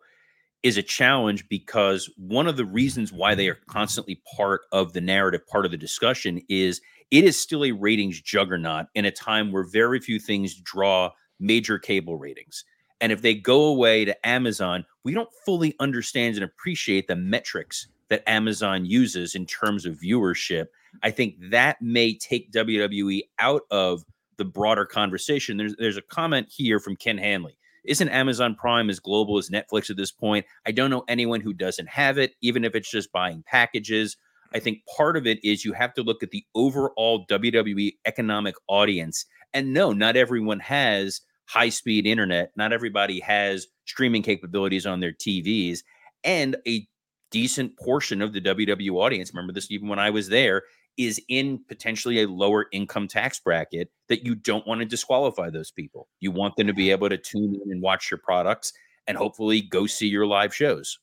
is 0.63 0.78
a 0.78 0.84
challenge 0.84 1.48
because 1.48 2.10
one 2.18 2.48
of 2.48 2.58
the 2.58 2.65
reasons 2.65 3.13
why 3.13 3.36
they 3.36 3.48
are 3.48 3.60
constantly 3.68 4.22
part 4.36 4.62
of 4.72 4.94
the 4.94 5.02
narrative, 5.02 5.46
part 5.48 5.65
of 5.65 5.72
the 5.72 5.78
discussion, 5.78 6.41
is 6.50 6.82
it 7.12 7.24
is 7.24 7.39
still 7.39 7.63
a 7.63 7.72
ratings 7.72 8.20
juggernaut 8.20 8.88
in 8.96 9.06
a 9.06 9.12
time 9.12 9.52
where 9.52 9.63
very 9.63 10.00
few 10.00 10.20
things 10.20 10.56
draw 10.56 11.12
major 11.39 11.78
cable 11.78 12.18
ratings. 12.18 12.65
And 13.00 13.12
if 13.12 13.22
they 13.22 13.36
go 13.36 13.65
away 13.65 14.06
to 14.06 14.28
Amazon, 14.28 14.86
we 15.04 15.13
don't 15.13 15.30
fully 15.46 15.76
understand 15.80 16.36
and 16.36 16.44
appreciate 16.44 17.08
the 17.08 17.15
metrics 17.15 17.88
that 18.10 18.28
Amazon 18.28 18.86
uses 18.86 19.36
in 19.36 19.46
terms 19.46 19.86
of 19.86 20.00
viewership. 20.00 20.68
I 21.04 21.12
think 21.12 21.36
that 21.52 21.82
may 21.82 22.15
take 22.15 22.52
WWE 22.52 23.22
out 23.39 23.63
of 23.70 24.04
the 24.38 24.46
broader 24.46 24.86
conversation. 24.86 25.58
There's 25.58 25.76
there's 25.78 25.98
a 25.98 26.02
comment 26.02 26.48
here 26.50 26.80
from 26.80 26.96
Ken 26.96 27.18
Hanley. 27.18 27.58
Isn't 27.88 28.10
Amazon 28.10 28.56
Prime 28.56 28.89
as 28.89 29.00
global 29.00 29.38
as 29.38 29.50
Netflix 29.50 29.89
at 29.89 29.98
this 29.98 30.12
point? 30.12 30.45
I 30.65 30.71
don't 30.71 30.89
know 30.89 31.04
anyone 31.08 31.41
who 31.41 31.54
doesn't 31.54 31.89
have 31.89 32.17
it, 32.17 32.34
even 32.41 32.63
if 32.63 32.76
it's 32.76 32.89
just 32.89 33.12
buying 33.12 33.43
packages. 33.45 34.17
I 34.54 34.60
think 34.60 34.80
part 34.95 35.17
of 35.17 35.28
it 35.28 35.43
is 35.43 35.65
you 35.65 35.74
have 35.74 35.93
to 35.95 36.04
look 36.04 36.24
at 36.24 36.32
the 36.32 36.45
overall 36.56 37.26
WWE 37.30 37.93
economic 38.06 38.56
audience. 38.67 39.26
And 39.54 39.74
no, 39.74 39.91
not 39.91 40.15
everyone 40.15 40.60
has 40.60 41.21
high 41.45 41.69
speed 41.69 42.06
internet. 42.06 42.52
Not 42.56 42.74
everybody 42.74 43.19
has 43.19 43.67
streaming 43.86 44.24
capabilities 44.24 44.86
on 44.86 45.00
their 45.00 45.13
TVs. 45.13 45.80
And 46.24 46.56
a 46.67 46.88
decent 47.36 47.78
portion 47.78 48.21
of 48.21 48.32
the 48.32 48.39
WWE 48.39 48.91
audience, 48.91 49.34
remember 49.34 49.52
this 49.52 49.69
even 49.69 49.89
when 49.89 50.00
I 50.00 50.10
was 50.10 50.30
there, 50.30 50.63
is 50.95 51.21
in 51.28 51.60
potentially 51.67 52.21
a 52.21 52.28
lower 52.30 52.67
income 52.71 53.10
tax 53.10 53.41
bracket 53.41 53.91
that 54.08 54.26
you 54.26 54.36
don't 54.36 54.65
want 54.65 54.80
to 54.80 54.86
disqualify 54.86 55.50
those 55.50 55.69
people. 55.69 56.08
You 56.21 56.32
want 56.32 56.56
them 56.56 56.67
to 56.67 56.74
be 56.74 56.91
able 56.91 57.10
to 57.10 57.17
tune 57.17 57.60
in 57.62 57.71
and 57.74 57.82
watch 57.82 58.10
your 58.10 58.19
products 58.19 58.71
and 59.06 59.17
hopefully 59.17 59.60
go 59.60 59.86
see 59.86 60.08
your 60.08 60.26
live 60.26 60.56
shows. 60.56 60.98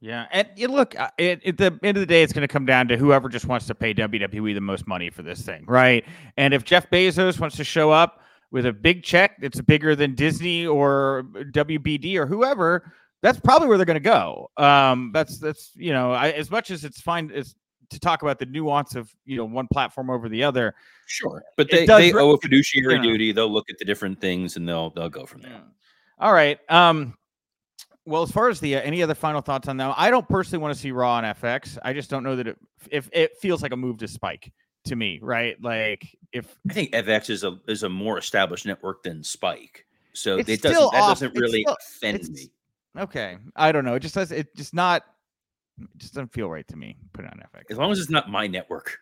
Yeah, 0.00 0.24
and 0.30 0.48
look 0.72 0.98
uh, 0.98 1.10
at, 1.18 1.44
at 1.44 1.58
the 1.58 1.78
end 1.82 1.98
of 1.98 2.00
the 2.00 2.06
day, 2.06 2.22
it's 2.22 2.32
going 2.32 2.48
to 2.48 2.52
come 2.52 2.64
down 2.64 2.88
to 2.88 2.96
whoever 2.96 3.28
just 3.28 3.44
wants 3.44 3.66
to 3.66 3.74
pay 3.74 3.92
WWE 3.92 4.54
the 4.54 4.60
most 4.62 4.86
money 4.86 5.10
for 5.10 5.22
this 5.22 5.42
thing, 5.42 5.66
right? 5.66 6.06
And 6.38 6.54
if 6.54 6.64
Jeff 6.64 6.88
Bezos 6.88 7.38
wants 7.38 7.56
to 7.56 7.64
show 7.64 7.90
up 7.90 8.22
with 8.50 8.64
a 8.64 8.72
big 8.72 9.02
check 9.02 9.36
that's 9.42 9.60
bigger 9.60 9.94
than 9.94 10.14
Disney 10.14 10.66
or 10.66 11.26
WBD 11.52 12.16
or 12.16 12.24
whoever, 12.24 12.94
that's 13.26 13.40
probably 13.40 13.66
where 13.66 13.76
they're 13.76 13.84
going 13.84 13.94
to 13.94 14.00
go. 14.00 14.50
Um, 14.56 15.10
that's 15.12 15.38
that's 15.38 15.72
you 15.74 15.92
know, 15.92 16.12
I, 16.12 16.30
as 16.30 16.48
much 16.48 16.70
as 16.70 16.84
it's 16.84 17.00
fine 17.00 17.32
as 17.32 17.56
to 17.90 17.98
talk 17.98 18.22
about 18.22 18.38
the 18.38 18.46
nuance 18.46 18.94
of 18.94 19.12
you 19.24 19.36
know 19.36 19.44
one 19.44 19.66
platform 19.72 20.10
over 20.10 20.28
the 20.28 20.44
other. 20.44 20.74
Sure, 21.06 21.42
but 21.56 21.68
they, 21.68 21.86
they 21.86 22.12
owe 22.12 22.32
a 22.32 22.38
fiduciary 22.38 22.94
you 22.94 22.98
know. 23.00 23.08
duty. 23.08 23.32
They'll 23.32 23.52
look 23.52 23.68
at 23.68 23.78
the 23.78 23.84
different 23.84 24.20
things 24.20 24.56
and 24.56 24.68
they'll 24.68 24.90
they'll 24.90 25.08
go 25.08 25.26
from 25.26 25.42
there. 25.42 25.60
All 26.20 26.32
right. 26.32 26.58
Um, 26.70 27.16
well, 28.04 28.22
as 28.22 28.30
far 28.30 28.48
as 28.48 28.60
the 28.60 28.76
uh, 28.76 28.80
any 28.80 29.02
other 29.02 29.16
final 29.16 29.40
thoughts 29.40 29.66
on 29.66 29.76
that, 29.78 29.94
I 29.96 30.10
don't 30.10 30.28
personally 30.28 30.62
want 30.62 30.74
to 30.74 30.80
see 30.80 30.92
Raw 30.92 31.14
on 31.14 31.24
FX. 31.24 31.78
I 31.82 31.92
just 31.92 32.08
don't 32.08 32.22
know 32.22 32.36
that 32.36 32.46
it 32.46 32.56
if 32.90 33.10
it 33.12 33.36
feels 33.38 33.60
like 33.60 33.72
a 33.72 33.76
move 33.76 33.98
to 33.98 34.08
Spike 34.08 34.52
to 34.84 34.94
me, 34.94 35.18
right? 35.20 35.60
Like 35.60 36.16
if 36.32 36.56
I 36.70 36.72
think 36.72 36.92
FX 36.92 37.30
is 37.30 37.42
a 37.42 37.58
is 37.66 37.82
a 37.82 37.88
more 37.88 38.18
established 38.18 38.66
network 38.66 39.02
than 39.02 39.24
Spike, 39.24 39.84
so 40.12 40.38
it 40.38 40.46
doesn't 40.46 40.92
that 40.92 41.00
doesn't 41.00 41.34
really 41.36 41.62
still, 41.62 41.76
offend 41.98 42.28
me. 42.30 42.50
Okay, 42.98 43.38
I 43.54 43.72
don't 43.72 43.84
know. 43.84 43.94
It 43.94 44.00
just 44.00 44.14
does. 44.14 44.32
It 44.32 44.54
just 44.56 44.74
not. 44.74 45.02
It 45.80 45.88
just 45.98 46.14
doesn't 46.14 46.32
feel 46.32 46.48
right 46.48 46.66
to 46.68 46.76
me. 46.76 46.96
Put 47.12 47.24
it 47.24 47.32
on 47.32 47.38
FX 47.38 47.70
as 47.70 47.78
long 47.78 47.92
as 47.92 47.98
it's 47.98 48.10
not 48.10 48.30
my 48.30 48.46
network. 48.46 48.98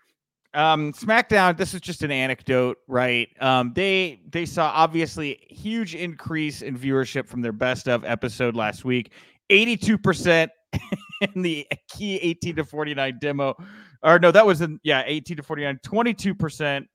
Um, 0.54 0.92
SmackDown. 0.92 1.56
This 1.56 1.74
is 1.74 1.80
just 1.80 2.02
an 2.02 2.10
anecdote, 2.10 2.78
right? 2.88 3.28
Um, 3.40 3.72
they 3.74 4.20
they 4.30 4.46
saw 4.46 4.70
obviously 4.74 5.44
huge 5.48 5.94
increase 5.94 6.62
in 6.62 6.78
viewership 6.78 7.26
from 7.26 7.42
their 7.42 7.52
best 7.52 7.88
of 7.88 8.04
episode 8.04 8.56
last 8.56 8.84
week. 8.84 9.12
Eighty 9.50 9.76
two 9.76 9.98
percent 9.98 10.50
in 11.34 11.42
the 11.42 11.66
key 11.88 12.16
eighteen 12.16 12.56
to 12.56 12.64
forty 12.64 12.94
nine 12.94 13.18
demo, 13.20 13.54
or 14.02 14.18
no, 14.18 14.30
that 14.30 14.46
was 14.46 14.60
in 14.60 14.80
yeah 14.82 15.02
eighteen 15.06 15.36
to 15.36 15.42
forty 15.42 15.62
nine. 15.62 15.78
Twenty 15.82 16.14
two 16.14 16.34
percent. 16.34 16.88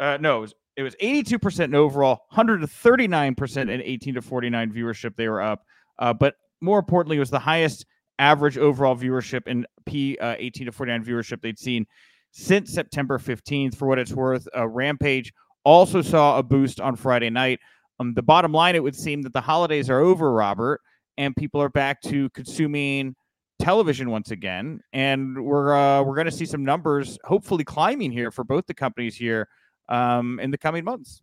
Uh, 0.00 0.18
no, 0.20 0.38
it 0.38 0.40
was 0.40 0.54
it 0.76 0.82
was 0.82 0.96
82% 0.96 1.64
in 1.64 1.74
overall, 1.74 2.22
139% 2.32 3.56
in 3.56 3.70
18 3.70 4.14
to 4.14 4.22
49 4.22 4.72
viewership. 4.72 5.14
They 5.16 5.28
were 5.28 5.40
up. 5.40 5.64
Uh, 5.98 6.12
but 6.12 6.34
more 6.60 6.78
importantly, 6.78 7.16
it 7.16 7.20
was 7.20 7.30
the 7.30 7.38
highest 7.38 7.86
average 8.18 8.58
overall 8.58 8.96
viewership 8.96 9.46
in 9.46 9.66
P 9.86 10.16
uh, 10.18 10.36
18 10.38 10.66
to 10.66 10.72
49 10.72 11.04
viewership 11.04 11.40
they'd 11.40 11.58
seen 11.58 11.86
since 12.30 12.72
September 12.72 13.18
15th. 13.18 13.76
For 13.76 13.86
what 13.86 13.98
it's 13.98 14.12
worth, 14.12 14.48
uh, 14.56 14.66
Rampage 14.66 15.32
also 15.64 16.02
saw 16.02 16.38
a 16.38 16.42
boost 16.42 16.80
on 16.80 16.96
Friday 16.96 17.30
night. 17.30 17.60
Um, 18.00 18.14
the 18.14 18.22
bottom 18.22 18.52
line, 18.52 18.74
it 18.74 18.82
would 18.82 18.96
seem 18.96 19.22
that 19.22 19.32
the 19.32 19.40
holidays 19.40 19.88
are 19.88 20.00
over, 20.00 20.32
Robert, 20.32 20.80
and 21.16 21.34
people 21.36 21.62
are 21.62 21.68
back 21.68 22.00
to 22.02 22.28
consuming 22.30 23.14
television 23.60 24.10
once 24.10 24.30
again, 24.30 24.80
and 24.92 25.42
we're 25.42 25.74
uh, 25.74 26.02
we're 26.02 26.16
going 26.16 26.26
to 26.26 26.32
see 26.32 26.46
some 26.46 26.64
numbers 26.64 27.18
hopefully 27.24 27.64
climbing 27.64 28.10
here 28.10 28.30
for 28.30 28.44
both 28.44 28.66
the 28.66 28.74
companies 28.74 29.14
here 29.14 29.48
um, 29.88 30.40
in 30.40 30.50
the 30.50 30.58
coming 30.58 30.84
months. 30.84 31.22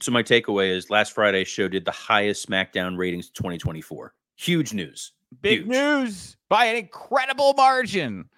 So 0.00 0.12
my 0.12 0.22
takeaway 0.22 0.70
is 0.70 0.90
last 0.90 1.12
Friday's 1.12 1.48
show 1.48 1.68
did 1.68 1.84
the 1.84 1.90
highest 1.90 2.48
SmackDown 2.48 2.96
ratings 2.96 3.30
2024. 3.30 4.14
Huge 4.36 4.72
news. 4.72 5.12
Big 5.42 5.60
Huge. 5.60 5.68
news 5.68 6.36
by 6.48 6.66
an 6.66 6.76
incredible 6.76 7.54
margin. 7.54 8.28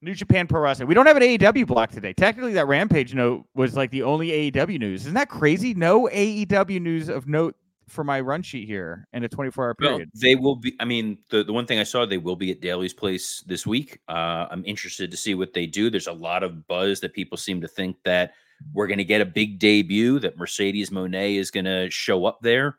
New 0.00 0.14
Japan 0.14 0.48
Pro 0.48 0.60
Wrestling. 0.60 0.88
We 0.88 0.94
don't 0.94 1.06
have 1.06 1.16
an 1.16 1.22
AEW 1.22 1.66
block 1.66 1.92
today. 1.92 2.12
Technically, 2.12 2.52
that 2.54 2.66
Rampage 2.66 3.14
note 3.14 3.46
was 3.54 3.76
like 3.76 3.90
the 3.92 4.02
only 4.02 4.50
AEW 4.50 4.78
news. 4.78 5.02
Isn't 5.02 5.14
that 5.14 5.28
crazy? 5.28 5.74
No 5.74 6.08
AEW 6.08 6.80
news 6.80 7.08
of 7.08 7.28
note 7.28 7.54
for 7.88 8.02
my 8.02 8.20
run 8.20 8.42
sheet 8.42 8.66
here 8.66 9.06
in 9.12 9.22
a 9.22 9.28
24 9.28 9.64
hour 9.64 9.74
period. 9.74 10.10
Well, 10.12 10.20
they 10.20 10.34
will 10.34 10.56
be. 10.56 10.74
I 10.80 10.84
mean, 10.84 11.18
the, 11.30 11.44
the 11.44 11.52
one 11.52 11.66
thing 11.66 11.78
I 11.78 11.84
saw, 11.84 12.04
they 12.04 12.18
will 12.18 12.34
be 12.34 12.50
at 12.50 12.60
Daily's 12.60 12.94
Place 12.94 13.44
this 13.46 13.64
week. 13.64 14.00
Uh, 14.08 14.46
I'm 14.50 14.64
interested 14.64 15.10
to 15.10 15.16
see 15.16 15.34
what 15.34 15.52
they 15.52 15.66
do. 15.66 15.88
There's 15.88 16.08
a 16.08 16.12
lot 16.12 16.42
of 16.42 16.66
buzz 16.66 16.98
that 17.00 17.12
people 17.12 17.38
seem 17.38 17.60
to 17.60 17.68
think 17.68 17.96
that 18.04 18.32
we're 18.72 18.86
going 18.86 18.98
to 18.98 19.04
get 19.04 19.20
a 19.20 19.26
big 19.26 19.58
debut, 19.58 20.18
that 20.20 20.36
Mercedes 20.36 20.90
Moné 20.90 21.36
is 21.36 21.50
going 21.50 21.64
to 21.64 21.90
show 21.90 22.26
up 22.26 22.40
there. 22.42 22.76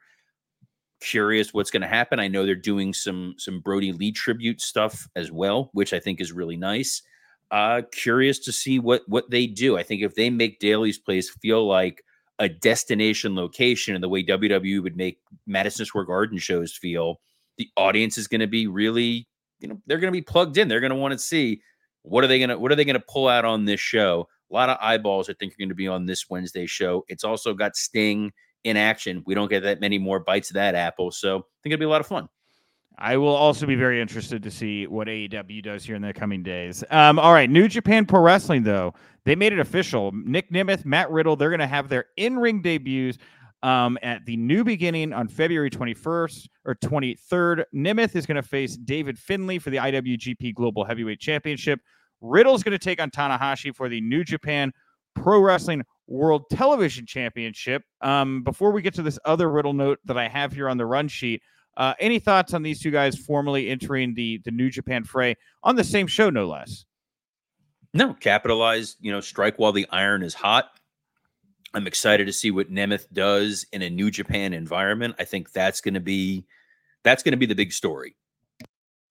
Curious 1.02 1.54
what's 1.54 1.72
going 1.72 1.82
to 1.82 1.88
happen. 1.88 2.20
I 2.20 2.28
know 2.28 2.46
they're 2.46 2.56
doing 2.56 2.94
some 2.94 3.36
some 3.38 3.60
Brodie 3.60 3.92
Lee 3.92 4.12
tribute 4.12 4.62
stuff 4.62 5.08
as 5.16 5.32
well, 5.32 5.70
which 5.74 5.94
I 5.94 6.00
think 6.00 6.22
is 6.22 6.32
really 6.32 6.58
nice 6.58 7.02
uh, 7.54 7.84
curious 7.92 8.40
to 8.40 8.52
see 8.52 8.80
what 8.80 9.04
what 9.08 9.30
they 9.30 9.46
do. 9.46 9.78
I 9.78 9.84
think 9.84 10.02
if 10.02 10.16
they 10.16 10.32
make 10.32 10.60
Daily's 10.60 10.98
Place 10.98 11.30
feel 11.30 11.68
like 11.68 12.04
a 12.40 12.50
destination 12.50 13.36
location 13.36 13.94
and 13.94 14.04
the 14.04 14.10
way 14.10 14.26
WWE 14.26 14.82
would 14.82 14.98
make 14.98 15.20
Madison 15.46 15.86
Square 15.86 16.06
Garden 16.06 16.40
shows 16.40 16.76
feel, 16.76 17.22
the 17.60 17.70
audience 17.78 18.18
is 18.18 18.28
going 18.28 18.42
to 18.42 18.48
be 18.48 18.66
really, 18.66 19.28
you 19.60 19.68
know, 19.68 19.80
they're 19.86 20.00
going 20.00 20.12
to 20.12 20.18
be 20.18 20.24
plugged 20.24 20.58
in. 20.58 20.68
They're 20.68 20.80
going 20.80 20.90
to 20.90 20.96
want 20.96 21.12
to 21.12 21.20
see 21.20 21.62
what 22.02 22.24
are 22.24 22.28
they 22.28 22.40
going 22.40 22.50
to 22.50 22.58
what 22.58 22.72
are 22.72 22.76
they 22.76 22.86
going 22.86 23.00
to 23.00 23.06
pull 23.08 23.28
out 23.28 23.46
on 23.46 23.66
this 23.66 23.80
show. 23.80 24.28
A 24.52 24.54
lot 24.54 24.70
of 24.70 24.78
eyeballs, 24.82 25.30
I 25.30 25.34
think, 25.34 25.54
are 25.54 25.58
going 25.60 25.70
to 25.70 25.76
be 25.76 25.88
on 25.88 26.06
this 26.06 26.30
Wednesday 26.30 26.66
show. 26.66 27.04
It's 27.08 27.24
also 27.24 27.54
got 27.54 27.76
Sting 27.76 28.32
in 28.64 28.78
action. 28.78 29.24
We 29.26 29.36
don't 29.36 29.50
get 29.50 29.64
that 29.64 29.82
many 29.82 29.98
more 29.98 30.20
bites 30.20 30.50
of 30.50 30.56
that 30.56 30.76
apple, 30.76 31.12
so 31.12 31.38
I 31.38 31.42
think 31.64 31.74
it'll 31.74 31.80
be 31.80 31.86
a 31.86 31.90
lot 31.90 32.02
of 32.02 32.08
fun. 32.08 32.30
I 32.98 33.18
will 33.18 33.36
also 33.36 33.66
be 33.66 33.76
very 33.76 34.00
interested 34.00 34.44
to 34.44 34.52
see 34.52 34.86
what 34.86 35.08
AEW 35.08 35.64
does 35.64 35.84
here 35.84 35.96
in 35.96 36.02
the 36.02 36.14
coming 36.14 36.44
days. 36.44 36.84
Um, 36.92 37.18
all 37.18 37.34
right, 37.34 37.50
New 37.50 37.68
Japan 37.68 38.06
Pro 38.06 38.22
Wrestling, 38.22 38.64
though, 38.64 38.94
they 39.26 39.36
made 39.36 39.54
it 39.54 39.60
official. 39.60 40.12
Nic 40.14 40.52
Nemeth, 40.52 40.86
Matt 40.86 41.10
Riddle, 41.10 41.36
they're 41.36 41.50
going 41.50 41.60
to 41.60 41.68
have 41.68 41.90
their 41.90 42.06
in 42.18 42.38
ring 42.38 42.62
debuts 42.62 43.18
um, 43.64 43.98
at 44.04 44.26
the 44.26 44.38
new 44.38 44.64
beginning 44.64 45.14
on 45.14 45.28
February 45.28 45.72
21st 45.72 46.48
or 46.66 46.76
23rd. 46.76 47.64
Nemeth 47.74 48.16
is 48.16 48.26
going 48.26 48.36
to 48.36 48.48
face 48.48 48.78
David 48.78 49.18
Finlay 49.18 49.58
for 49.58 49.70
the 49.70 49.78
IWGP 49.78 50.54
Global 50.54 50.84
Heavyweight 50.84 51.20
Championship. 51.20 51.80
Riddle's 52.24 52.64
going 52.64 52.72
to 52.72 52.80
take 52.80 53.02
on 53.02 53.12
Tanahashi 53.12 53.76
for 53.76 53.90
the 53.90 54.02
New 54.02 54.24
Japan 54.24 54.72
Pro 55.14 55.40
Wrestling 55.40 55.84
World 56.08 56.46
Television 56.50 57.06
Championship. 57.06 57.84
Um, 58.02 58.44
before 58.44 58.72
we 58.72 58.82
get 58.82 58.94
to 58.96 59.04
this 59.04 59.20
other 59.26 59.50
Riddle 59.52 59.74
note 59.74 60.00
that 60.06 60.18
I 60.18 60.28
have 60.30 60.54
here 60.54 60.70
on 60.70 60.78
the 60.78 60.86
run 60.86 61.08
sheet, 61.08 61.42
uh, 61.76 61.94
any 62.00 62.20
thoughts 62.20 62.54
on 62.54 62.64
these 62.64 62.82
two 62.82 62.92
guys 62.92 63.18
formally 63.18 63.70
entering 63.70 64.14
the 64.14 64.40
the 64.46 64.52
New 64.52 64.70
Japan 64.70 65.04
fray 65.04 65.36
on 65.64 65.76
the 65.76 65.84
same 65.84 66.08
show, 66.08 66.30
no 66.30 66.48
less? 66.48 66.86
No, 67.94 68.14
capitalize. 68.14 68.96
You 69.02 69.12
know, 69.12 69.22
strike 69.22 69.58
while 69.58 69.72
the 69.72 69.88
iron 69.90 70.24
is 70.24 70.34
hot. 70.34 70.70
I'm 71.74 71.88
excited 71.88 72.28
to 72.28 72.34
see 72.34 72.52
what 72.52 72.72
Nemeth 72.72 73.08
does 73.12 73.66
in 73.74 73.82
a 73.82 73.90
New 73.90 74.12
Japan 74.12 74.54
environment. 74.54 75.16
I 75.20 75.26
think 75.26 75.52
that's 75.52 75.82
going 75.82 75.96
to 75.96 76.00
be 76.00 76.46
that's 77.04 77.24
going 77.24 77.32
to 77.34 77.38
be 77.38 77.48
the 77.48 77.56
big 77.56 77.74
story. 77.74 78.16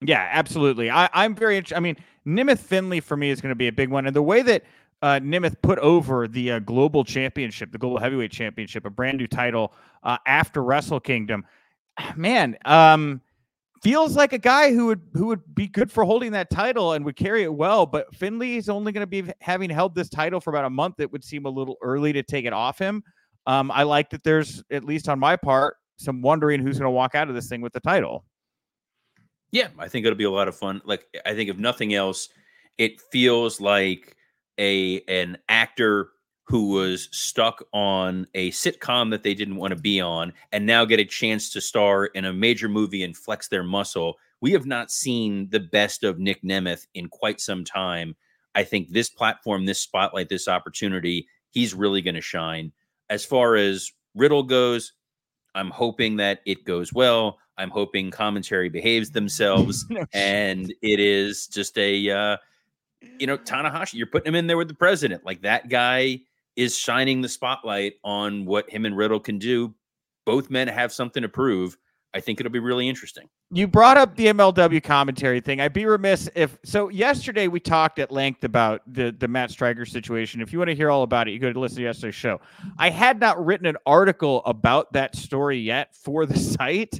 Yeah, 0.05 0.29
absolutely. 0.31 0.91
I, 0.91 1.09
I'm 1.13 1.35
very 1.35 1.57
interested. 1.57 1.77
I 1.77 1.81
mean, 1.81 1.97
Nemeth 2.27 2.59
Finlay 2.59 3.01
for 3.01 3.17
me 3.17 3.31
is 3.31 3.41
going 3.41 3.51
to 3.51 3.57
be 3.57 3.69
a 3.69 3.73
big 3.73 3.91
one, 3.91 4.07
and 4.07 4.15
the 4.15 4.23
way 4.23 4.43
that 4.43 4.65
uh, 5.03 5.21
Nemeth 5.21 5.61
put 5.63 5.79
over 5.81 6.29
the 6.29 6.53
uh, 6.53 6.59
global 6.61 7.05
championship, 7.05 7.73
the 7.73 7.79
global 7.79 7.99
heavyweight 7.99 8.31
championship, 8.31 8.85
a 8.85 8.91
brand 8.91 9.19
new 9.19 9.27
title 9.27 9.73
uh, 10.03 10.19
after 10.27 10.63
Wrestle 10.63 11.01
Kingdom 11.01 11.45
man, 12.17 12.57
um, 12.65 13.21
feels 13.83 14.17
like 14.17 14.33
a 14.33 14.39
guy 14.39 14.73
who 14.73 14.87
would 14.87 15.01
who 15.15 15.27
would 15.27 15.55
be 15.55 15.67
good 15.67 15.91
for 15.91 16.05
holding 16.05 16.33
that 16.33 16.51
title 16.51 16.93
and 16.93 17.05
would 17.05 17.17
carry 17.17 17.43
it 17.43 17.53
well. 17.53 17.85
But 17.87 18.15
Finlay 18.15 18.57
is 18.57 18.69
only 18.69 18.93
going 18.93 19.03
to 19.03 19.23
be 19.23 19.33
having 19.41 19.71
held 19.71 19.95
this 19.95 20.09
title 20.09 20.41
for 20.41 20.51
about 20.51 20.65
a 20.65 20.71
month. 20.71 21.01
It 21.01 21.11
would 21.13 21.25
seem 21.25 21.47
a 21.47 21.51
little 21.51 21.77
early 21.83 22.13
to 22.13 22.23
take 22.23 22.45
it 22.45 22.53
off 22.53 22.79
him. 22.79 23.03
Um, 23.47 23.71
I 23.73 23.83
like 23.83 24.11
that 24.11 24.23
there's 24.23 24.63
at 24.71 24.85
least 24.85 25.09
on 25.09 25.19
my 25.19 25.37
part 25.37 25.77
some 25.97 26.23
wondering 26.23 26.61
who's 26.61 26.79
going 26.79 26.87
to 26.87 26.91
walk 26.91 27.15
out 27.15 27.29
of 27.29 27.35
this 27.35 27.49
thing 27.49 27.61
with 27.61 27.73
the 27.73 27.81
title. 27.81 28.25
Yeah, 29.53 29.69
I 29.79 29.87
think 29.89 30.05
it'll 30.07 30.17
be 30.17 30.25
a 30.25 30.31
lot 30.31 30.49
of 30.49 30.57
fun. 30.57 30.81
Like 30.85 31.05
I 31.25 31.35
think 31.35 31.51
if 31.51 31.59
nothing 31.59 31.95
else, 31.95 32.31
it 32.79 33.01
feels 33.13 33.61
like 33.61 34.17
a 34.59 35.01
an 35.03 35.39
actor 35.49 36.11
who 36.45 36.71
was 36.71 37.09
stuck 37.13 37.65
on 37.73 38.27
a 38.35 38.51
sitcom 38.51 39.11
that 39.11 39.23
they 39.23 39.35
didn't 39.35 39.57
want 39.57 39.73
to 39.73 39.81
be 39.81 40.01
on 40.01 40.33
and 40.51 40.67
now 40.67 40.85
get 40.85 41.01
a 41.01 41.05
chance 41.05 41.51
to 41.51 41.61
star 41.61 42.07
in 42.07 42.25
a 42.25 42.33
major 42.33 42.69
movie 42.69 43.05
and 43.05 43.17
flex 43.17 43.49
their 43.49 43.63
muscle. 43.63 44.17
We 44.41 44.53
have 44.53 44.67
not 44.67 44.91
seen 44.91 45.49
the 45.51 45.61
best 45.61 46.03
of 46.03 46.19
Nic 46.19 46.43
Nemeth 46.43 46.87
in 46.95 47.09
quite 47.09 47.41
some 47.41 47.65
time. 47.65 48.17
I 48.55 48.65
think 48.65 48.91
this 48.91 49.09
platform, 49.09 49.65
this 49.65 49.81
spotlight, 49.81 50.29
this 50.29 50.49
opportunity, 50.49 51.27
he's 51.53 51.75
really 51.75 52.03
going 52.03 52.17
to 52.17 52.21
shine. 52.21 52.73
As 53.09 53.25
far 53.25 53.55
as 53.55 53.93
Riddle 54.15 54.43
goes, 54.43 54.93
I'm 55.55 55.71
hoping 55.71 56.17
that 56.17 56.41
it 56.47 56.65
goes 56.65 56.93
well. 56.93 57.39
I'm 57.59 57.71
hoping 57.71 58.11
commentary 58.11 58.69
behaves 58.69 59.11
themselves, 59.11 59.85
and 60.13 60.73
it 60.83 61.01
is 61.01 61.47
just 61.47 61.77
a 61.79 62.11
uh, 62.11 62.37
you 63.19 63.27
know, 63.27 63.39
Tanahashi, 63.39 63.95
you're 63.95 64.07
putting 64.07 64.29
him 64.29 64.35
in 64.35 64.47
there 64.47 64.57
with 64.57 64.69
the 64.69 64.75
president. 64.75 65.25
Like 65.25 65.43
that 65.43 65.69
guy 65.69 66.21
is 66.57 66.79
shining 66.79 67.21
the 67.21 67.29
spotlight 67.29 67.95
on 68.05 68.45
what 68.45 68.69
him 68.71 68.85
and 68.85 68.97
Riddle 68.97 69.21
can 69.21 69.39
do. 69.39 69.75
Both 70.25 70.51
men 70.51 70.69
have 70.69 70.93
something 70.93 71.23
to 71.23 71.29
prove. 71.29 71.77
I 72.15 72.21
think 72.21 72.41
it'll 72.41 72.53
be 72.53 72.59
really 72.59 72.89
interesting. 72.89 73.29
You 73.55 73.69
brought 73.69 73.99
up 73.99 74.17
the 74.17 74.29
MLW 74.29 74.83
commentary 74.83 75.43
thing. 75.43 75.61
I'd 75.61 75.75
be 75.75 75.85
remiss 75.85 76.27
if 76.35 76.59
so. 76.65 76.89
Yesterday 76.89 77.49
we 77.49 77.61
talked 77.61 77.99
at 77.99 78.11
length 78.11 78.45
about 78.45 78.81
the 78.87 79.15
the 79.19 79.29
Matt 79.29 79.51
Striker 79.51 79.85
situation. 79.85 80.41
If 80.41 80.55
you 80.55 80.59
want 80.59 80.71
to 80.71 80.75
hear 80.75 80.91
all 80.91 81.03
about 81.03 81.29
it, 81.29 81.33
you 81.33 81.39
go 81.39 81.53
to 81.53 81.61
listen 81.61 81.77
to 81.77 81.83
yesterday's 81.83 82.15
show. 82.15 82.41
I 82.79 82.89
had 82.89 83.21
not 83.21 83.45
written 83.45 83.67
an 83.67 83.77
article 83.85 84.43
about 84.47 84.91
that 84.95 85.15
story 85.17 85.59
yet 85.59 85.95
for 85.95 86.25
the 86.25 86.39
site, 86.39 86.99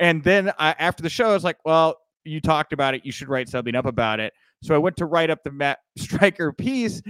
and 0.00 0.24
then 0.24 0.50
I, 0.58 0.74
after 0.80 1.04
the 1.04 1.08
show, 1.08 1.30
I 1.30 1.34
was 1.34 1.44
like, 1.44 1.58
"Well, 1.64 2.00
you 2.24 2.40
talked 2.40 2.72
about 2.72 2.94
it. 2.94 3.06
You 3.06 3.12
should 3.12 3.28
write 3.28 3.48
something 3.48 3.76
up 3.76 3.86
about 3.86 4.18
it." 4.18 4.32
So 4.60 4.74
I 4.74 4.78
went 4.78 4.96
to 4.96 5.06
write 5.06 5.30
up 5.30 5.44
the 5.44 5.52
Matt 5.52 5.78
Striker 5.96 6.52
piece, 6.52 7.00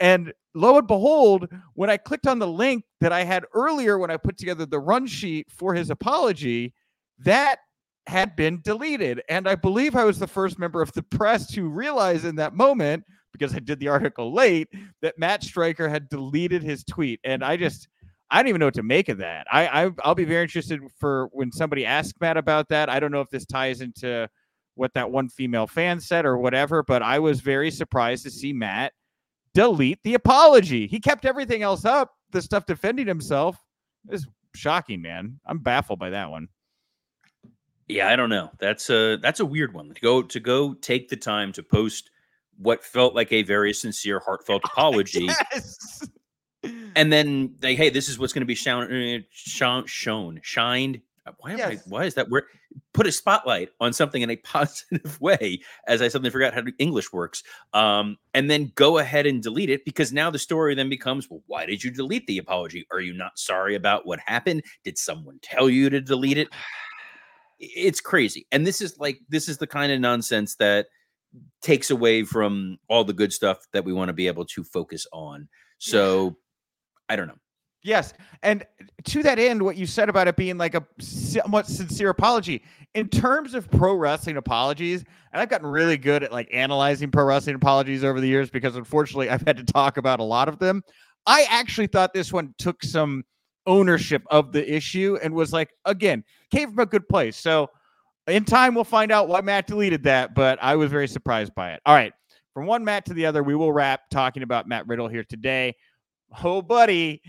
and 0.00 0.32
lo 0.56 0.76
and 0.76 0.88
behold, 0.88 1.46
when 1.74 1.88
I 1.88 1.98
clicked 1.98 2.26
on 2.26 2.40
the 2.40 2.48
link 2.48 2.82
that 3.00 3.12
I 3.12 3.22
had 3.22 3.44
earlier 3.54 3.96
when 3.96 4.10
I 4.10 4.16
put 4.16 4.38
together 4.38 4.66
the 4.66 4.80
run 4.80 5.06
sheet 5.06 5.46
for 5.52 5.72
his 5.72 5.90
apology 5.90 6.74
that 7.20 7.60
had 8.06 8.34
been 8.36 8.60
deleted. 8.62 9.22
And 9.28 9.48
I 9.48 9.54
believe 9.54 9.94
I 9.94 10.04
was 10.04 10.18
the 10.18 10.26
first 10.26 10.58
member 10.58 10.82
of 10.82 10.92
the 10.92 11.02
press 11.02 11.46
to 11.52 11.68
realize 11.68 12.24
in 12.24 12.36
that 12.36 12.54
moment, 12.54 13.04
because 13.32 13.54
I 13.54 13.58
did 13.58 13.78
the 13.78 13.88
article 13.88 14.32
late, 14.32 14.68
that 15.02 15.18
Matt 15.18 15.44
Striker 15.44 15.88
had 15.88 16.08
deleted 16.08 16.62
his 16.62 16.82
tweet. 16.84 17.20
And 17.24 17.44
I 17.44 17.56
just, 17.56 17.88
I 18.30 18.38
don't 18.38 18.48
even 18.48 18.60
know 18.60 18.66
what 18.66 18.74
to 18.74 18.82
make 18.82 19.08
of 19.08 19.18
that. 19.18 19.46
I, 19.52 19.66
I 19.66 20.08
will 20.08 20.14
be 20.14 20.24
very 20.24 20.42
interested 20.42 20.80
for 20.98 21.28
when 21.32 21.52
somebody 21.52 21.84
asks 21.84 22.18
Matt 22.20 22.36
about 22.36 22.68
that. 22.70 22.88
I 22.88 23.00
don't 23.00 23.12
know 23.12 23.20
if 23.20 23.30
this 23.30 23.46
ties 23.46 23.80
into 23.80 24.28
what 24.74 24.94
that 24.94 25.10
one 25.10 25.28
female 25.28 25.66
fan 25.66 26.00
said 26.00 26.24
or 26.24 26.38
whatever, 26.38 26.82
but 26.82 27.02
I 27.02 27.18
was 27.18 27.40
very 27.40 27.70
surprised 27.70 28.24
to 28.24 28.30
see 28.30 28.52
Matt 28.52 28.92
delete 29.52 29.98
the 30.04 30.14
apology. 30.14 30.86
He 30.86 31.00
kept 31.00 31.26
everything 31.26 31.62
else 31.62 31.84
up, 31.84 32.12
the 32.30 32.40
stuff 32.40 32.66
defending 32.66 33.06
himself. 33.06 33.56
Was 34.06 34.26
shocking, 34.54 35.02
man. 35.02 35.38
I'm 35.44 35.58
baffled 35.58 35.98
by 35.98 36.10
that 36.10 36.30
one. 36.30 36.48
Yeah, 37.90 38.08
I 38.08 38.16
don't 38.16 38.30
know. 38.30 38.50
That's 38.58 38.88
a 38.88 39.16
that's 39.16 39.40
a 39.40 39.44
weird 39.44 39.74
one. 39.74 39.92
To 39.92 40.00
go 40.00 40.22
to 40.22 40.40
go 40.40 40.74
take 40.74 41.08
the 41.08 41.16
time 41.16 41.52
to 41.52 41.62
post 41.62 42.10
what 42.56 42.84
felt 42.84 43.14
like 43.14 43.32
a 43.32 43.42
very 43.42 43.72
sincere, 43.72 44.20
heartfelt 44.20 44.62
apology. 44.64 45.24
yes. 45.24 46.06
And 46.94 47.12
then 47.12 47.54
they, 47.58 47.74
hey, 47.74 47.88
this 47.88 48.08
is 48.08 48.18
what's 48.18 48.32
going 48.32 48.42
to 48.42 48.46
be 48.46 48.54
shown, 48.54 48.92
uh, 48.92 49.18
shown, 49.30 49.86
shown, 49.86 50.40
shined. 50.42 51.00
Uh, 51.26 51.32
why 51.38 51.52
am 51.52 51.58
yes. 51.58 51.70
I? 51.70 51.80
Why 51.88 52.04
is 52.04 52.14
that 52.14 52.28
word? 52.28 52.44
Put 52.92 53.06
a 53.06 53.12
spotlight 53.12 53.70
on 53.80 53.92
something 53.92 54.20
in 54.22 54.30
a 54.30 54.36
positive 54.44 55.18
way, 55.20 55.60
as 55.88 56.02
I 56.02 56.08
suddenly 56.08 56.30
forgot 56.30 56.52
how 56.52 56.62
English 56.78 57.12
works. 57.12 57.42
Um, 57.72 58.18
and 58.34 58.50
then 58.50 58.72
go 58.74 58.98
ahead 58.98 59.26
and 59.26 59.42
delete 59.42 59.70
it 59.70 59.84
because 59.84 60.12
now 60.12 60.30
the 60.30 60.38
story 60.38 60.74
then 60.74 60.90
becomes, 60.90 61.30
well, 61.30 61.42
why 61.46 61.64
did 61.64 61.82
you 61.82 61.90
delete 61.90 62.26
the 62.26 62.38
apology? 62.38 62.86
Are 62.92 63.00
you 63.00 63.14
not 63.14 63.38
sorry 63.38 63.74
about 63.74 64.06
what 64.06 64.20
happened? 64.20 64.62
Did 64.84 64.98
someone 64.98 65.38
tell 65.42 65.70
you 65.70 65.88
to 65.90 66.00
delete 66.00 66.38
it? 66.38 66.48
It's 67.60 68.00
crazy. 68.00 68.46
And 68.50 68.66
this 68.66 68.80
is 68.80 68.98
like 68.98 69.20
this 69.28 69.48
is 69.48 69.58
the 69.58 69.66
kind 69.66 69.92
of 69.92 70.00
nonsense 70.00 70.56
that 70.56 70.86
takes 71.62 71.90
away 71.90 72.24
from 72.24 72.78
all 72.88 73.04
the 73.04 73.12
good 73.12 73.32
stuff 73.32 73.58
that 73.72 73.84
we 73.84 73.92
want 73.92 74.08
to 74.08 74.12
be 74.12 74.26
able 74.26 74.44
to 74.46 74.64
focus 74.64 75.06
on. 75.12 75.48
So 75.78 76.36
I 77.08 77.16
don't 77.16 77.28
know. 77.28 77.38
Yes. 77.82 78.12
And 78.42 78.64
to 79.04 79.22
that 79.22 79.38
end, 79.38 79.62
what 79.62 79.76
you 79.76 79.86
said 79.86 80.08
about 80.08 80.28
it 80.28 80.36
being 80.36 80.58
like 80.58 80.74
a 80.74 80.84
somewhat 80.98 81.66
sincere 81.66 82.10
apology 82.10 82.62
in 82.94 83.08
terms 83.08 83.54
of 83.54 83.70
pro 83.70 83.94
wrestling 83.94 84.36
apologies, 84.36 85.04
and 85.32 85.40
I've 85.40 85.48
gotten 85.48 85.66
really 85.66 85.96
good 85.96 86.22
at 86.22 86.32
like 86.32 86.48
analyzing 86.52 87.10
pro 87.10 87.24
wrestling 87.24 87.56
apologies 87.56 88.04
over 88.04 88.20
the 88.20 88.28
years 88.28 88.50
because 88.50 88.76
unfortunately 88.76 89.30
I've 89.30 89.46
had 89.46 89.56
to 89.56 89.64
talk 89.64 89.96
about 89.96 90.20
a 90.20 90.24
lot 90.24 90.48
of 90.48 90.58
them. 90.58 90.82
I 91.26 91.46
actually 91.48 91.86
thought 91.86 92.12
this 92.12 92.32
one 92.32 92.54
took 92.58 92.82
some 92.82 93.24
ownership 93.66 94.22
of 94.30 94.52
the 94.52 94.74
issue 94.74 95.18
and 95.22 95.34
was 95.34 95.52
like, 95.52 95.70
again, 95.84 96.24
came 96.50 96.70
from 96.70 96.78
a 96.80 96.86
good 96.86 97.08
place. 97.08 97.36
So 97.36 97.70
in 98.26 98.44
time, 98.44 98.74
we'll 98.74 98.84
find 98.84 99.12
out 99.12 99.28
why 99.28 99.40
Matt 99.40 99.66
deleted 99.66 100.02
that, 100.04 100.34
but 100.34 100.58
I 100.62 100.76
was 100.76 100.90
very 100.90 101.08
surprised 101.08 101.54
by 101.54 101.72
it. 101.72 101.80
All 101.86 101.94
right. 101.94 102.12
From 102.54 102.66
one 102.66 102.84
Matt 102.84 103.04
to 103.06 103.14
the 103.14 103.26
other, 103.26 103.42
we 103.42 103.54
will 103.54 103.72
wrap 103.72 104.02
talking 104.10 104.42
about 104.42 104.66
Matt 104.66 104.86
Riddle 104.86 105.08
here 105.08 105.24
today. 105.24 105.74
Oh, 106.42 106.62
buddy. 106.62 107.22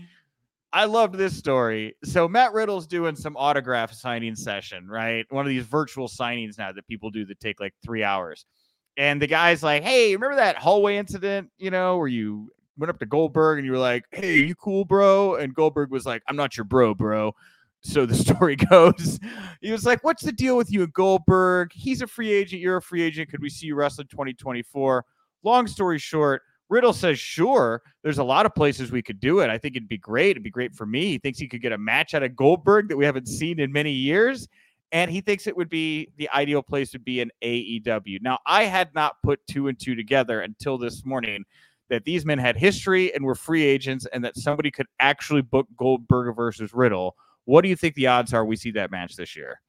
I 0.72 0.86
loved 0.86 1.16
this 1.16 1.36
story. 1.36 1.94
So 2.02 2.26
Matt 2.26 2.54
Riddle's 2.54 2.86
doing 2.86 3.14
some 3.14 3.36
autograph 3.36 3.92
signing 3.92 4.34
session, 4.34 4.88
right? 4.88 5.26
One 5.28 5.44
of 5.44 5.50
these 5.50 5.66
virtual 5.66 6.08
signings 6.08 6.56
now 6.56 6.72
that 6.72 6.86
people 6.86 7.10
do 7.10 7.26
that 7.26 7.40
take 7.40 7.60
like 7.60 7.74
three 7.84 8.02
hours. 8.02 8.46
And 8.96 9.20
the 9.20 9.26
guy's 9.26 9.62
like, 9.62 9.82
Hey, 9.82 10.14
remember 10.14 10.36
that 10.36 10.56
hallway 10.56 10.96
incident, 10.96 11.50
you 11.58 11.70
know, 11.70 11.98
where 11.98 12.08
you 12.08 12.50
went 12.76 12.90
up 12.90 12.98
to 12.98 13.06
Goldberg 13.06 13.58
and 13.58 13.66
you 13.66 13.72
were 13.72 13.78
like, 13.78 14.04
"Hey, 14.10 14.38
you 14.38 14.54
cool, 14.54 14.84
bro?" 14.84 15.36
And 15.36 15.54
Goldberg 15.54 15.90
was 15.90 16.06
like, 16.06 16.22
"I'm 16.28 16.36
not 16.36 16.56
your 16.56 16.64
bro, 16.64 16.94
bro." 16.94 17.34
So 17.80 18.06
the 18.06 18.14
story 18.32 18.56
goes, 18.56 19.18
he 19.60 19.72
was 19.72 19.84
like, 19.84 20.04
"What's 20.04 20.22
the 20.22 20.32
deal 20.32 20.56
with 20.56 20.70
you 20.72 20.82
and 20.82 20.92
Goldberg? 20.92 21.72
He's 21.74 22.02
a 22.02 22.06
free 22.06 22.32
agent. 22.32 22.62
You're 22.62 22.78
a 22.78 22.82
free 22.82 23.02
agent. 23.02 23.30
Could 23.30 23.42
we 23.42 23.50
see 23.50 23.66
you 23.66 23.74
wrestle 23.74 24.04
2024?" 24.04 25.04
Long 25.44 25.66
story 25.66 25.98
short, 25.98 26.42
Riddle 26.68 26.92
says, 26.92 27.18
"Sure. 27.18 27.82
There's 28.02 28.18
a 28.18 28.24
lot 28.24 28.46
of 28.46 28.54
places 28.54 28.92
we 28.92 29.02
could 29.02 29.20
do 29.20 29.40
it. 29.40 29.50
I 29.50 29.58
think 29.58 29.76
it'd 29.76 29.88
be 29.88 29.98
great. 29.98 30.30
It'd 30.30 30.42
be 30.42 30.50
great 30.50 30.74
for 30.74 30.86
me. 30.86 31.08
He 31.08 31.18
thinks 31.18 31.38
he 31.38 31.48
could 31.48 31.62
get 31.62 31.72
a 31.72 31.78
match 31.78 32.14
out 32.14 32.22
of 32.22 32.36
Goldberg 32.36 32.88
that 32.88 32.96
we 32.96 33.04
haven't 33.04 33.28
seen 33.28 33.60
in 33.60 33.72
many 33.72 33.92
years." 33.92 34.48
And 34.92 35.10
he 35.10 35.22
thinks 35.22 35.46
it 35.46 35.56
would 35.56 35.70
be 35.70 36.08
the 36.18 36.28
ideal 36.30 36.62
place 36.62 36.92
would 36.92 37.04
be 37.04 37.22
an 37.22 37.30
AEW. 37.42 38.20
Now, 38.20 38.38
I 38.44 38.64
had 38.64 38.94
not 38.94 39.16
put 39.22 39.40
two 39.46 39.68
and 39.68 39.80
two 39.80 39.94
together 39.94 40.42
until 40.42 40.76
this 40.76 41.06
morning 41.06 41.44
that 41.92 42.06
these 42.06 42.24
men 42.24 42.38
had 42.38 42.56
history 42.56 43.14
and 43.14 43.22
were 43.22 43.34
free 43.34 43.62
agents 43.62 44.06
and 44.14 44.24
that 44.24 44.34
somebody 44.34 44.70
could 44.70 44.86
actually 44.98 45.42
book 45.42 45.68
Goldberg 45.76 46.34
versus 46.34 46.72
Riddle. 46.72 47.14
What 47.44 47.60
do 47.60 47.68
you 47.68 47.76
think 47.76 47.96
the 47.96 48.06
odds 48.06 48.32
are 48.32 48.46
we 48.46 48.56
see 48.56 48.70
that 48.70 48.90
match 48.90 49.14
this 49.14 49.36
year? 49.36 49.60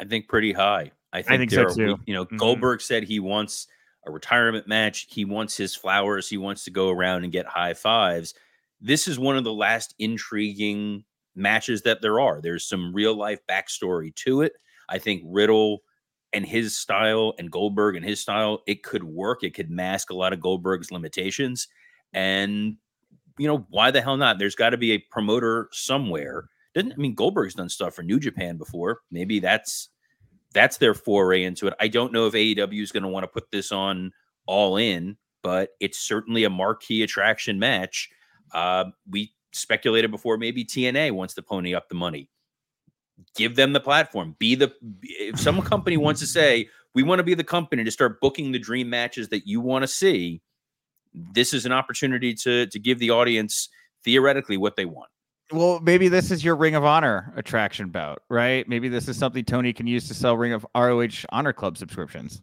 I 0.00 0.04
think 0.04 0.28
pretty 0.28 0.52
high. 0.52 0.92
I 1.12 1.20
think, 1.20 1.32
I 1.32 1.36
think 1.38 1.50
so 1.50 1.62
are, 1.64 1.74
too. 1.74 1.98
You 2.06 2.14
know, 2.14 2.26
mm-hmm. 2.26 2.36
Goldberg 2.36 2.80
said 2.80 3.02
he 3.02 3.18
wants 3.18 3.66
a 4.06 4.12
retirement 4.12 4.68
match. 4.68 5.08
He 5.10 5.24
wants 5.24 5.56
his 5.56 5.74
flowers. 5.74 6.28
He 6.28 6.38
wants 6.38 6.62
to 6.62 6.70
go 6.70 6.90
around 6.90 7.24
and 7.24 7.32
get 7.32 7.44
high 7.44 7.74
fives. 7.74 8.34
This 8.80 9.08
is 9.08 9.18
one 9.18 9.36
of 9.36 9.42
the 9.42 9.52
last 9.52 9.96
intriguing 9.98 11.02
matches 11.34 11.82
that 11.82 12.02
there 12.02 12.20
are. 12.20 12.40
There's 12.40 12.68
some 12.68 12.94
real 12.94 13.16
life 13.16 13.40
backstory 13.50 14.14
to 14.14 14.42
it. 14.42 14.52
I 14.88 14.98
think 14.98 15.24
Riddle 15.26 15.80
and 16.32 16.44
his 16.44 16.76
style 16.76 17.34
and 17.38 17.50
Goldberg 17.50 17.96
and 17.96 18.04
his 18.04 18.20
style, 18.20 18.62
it 18.66 18.82
could 18.82 19.04
work. 19.04 19.42
It 19.42 19.54
could 19.54 19.70
mask 19.70 20.10
a 20.10 20.14
lot 20.14 20.32
of 20.32 20.40
Goldberg's 20.40 20.90
limitations. 20.90 21.68
And, 22.12 22.76
you 23.38 23.46
know, 23.46 23.66
why 23.70 23.90
the 23.90 24.02
hell 24.02 24.16
not? 24.16 24.38
There's 24.38 24.54
got 24.54 24.70
to 24.70 24.76
be 24.76 24.92
a 24.92 24.98
promoter 25.10 25.68
somewhere. 25.72 26.48
Didn't 26.74 26.92
I 26.92 26.96
mean 26.96 27.14
Goldberg's 27.14 27.54
done 27.54 27.68
stuff 27.68 27.94
for 27.94 28.02
New 28.02 28.20
Japan 28.20 28.56
before? 28.56 29.00
Maybe 29.10 29.40
that's 29.40 29.88
that's 30.52 30.78
their 30.78 30.94
foray 30.94 31.44
into 31.44 31.66
it. 31.66 31.74
I 31.80 31.88
don't 31.88 32.12
know 32.12 32.26
if 32.26 32.34
AEW 32.34 32.82
is 32.82 32.92
going 32.92 33.02
to 33.02 33.08
want 33.08 33.24
to 33.24 33.28
put 33.28 33.50
this 33.50 33.72
on 33.72 34.12
all 34.46 34.76
in, 34.76 35.16
but 35.42 35.70
it's 35.80 35.98
certainly 35.98 36.44
a 36.44 36.50
marquee 36.50 37.02
attraction 37.02 37.58
match. 37.58 38.08
Uh, 38.52 38.86
we 39.08 39.32
speculated 39.52 40.10
before 40.10 40.38
maybe 40.38 40.64
TNA 40.64 41.12
wants 41.12 41.34
to 41.34 41.42
pony 41.42 41.74
up 41.74 41.88
the 41.88 41.94
money 41.94 42.30
give 43.36 43.56
them 43.56 43.72
the 43.72 43.80
platform. 43.80 44.36
Be 44.38 44.54
the 44.54 44.72
if 45.02 45.38
some 45.38 45.60
company 45.62 45.96
wants 45.96 46.20
to 46.20 46.26
say 46.26 46.68
we 46.94 47.02
want 47.02 47.18
to 47.18 47.24
be 47.24 47.34
the 47.34 47.44
company 47.44 47.84
to 47.84 47.90
start 47.90 48.20
booking 48.20 48.52
the 48.52 48.58
dream 48.58 48.90
matches 48.90 49.28
that 49.28 49.46
you 49.46 49.60
want 49.60 49.82
to 49.82 49.88
see, 49.88 50.40
this 51.12 51.52
is 51.52 51.66
an 51.66 51.72
opportunity 51.72 52.34
to 52.34 52.66
to 52.66 52.78
give 52.78 52.98
the 52.98 53.10
audience 53.10 53.68
theoretically 54.04 54.56
what 54.56 54.76
they 54.76 54.84
want. 54.84 55.10
Well, 55.50 55.80
maybe 55.80 56.08
this 56.08 56.30
is 56.30 56.44
your 56.44 56.56
Ring 56.56 56.74
of 56.74 56.84
Honor 56.84 57.32
attraction 57.36 57.88
bout, 57.88 58.22
right? 58.28 58.68
Maybe 58.68 58.88
this 58.88 59.08
is 59.08 59.16
something 59.16 59.44
Tony 59.44 59.72
can 59.72 59.86
use 59.86 60.06
to 60.08 60.14
sell 60.14 60.36
Ring 60.36 60.52
of 60.52 60.66
ROH 60.74 61.24
Honor 61.30 61.54
Club 61.54 61.78
subscriptions. 61.78 62.42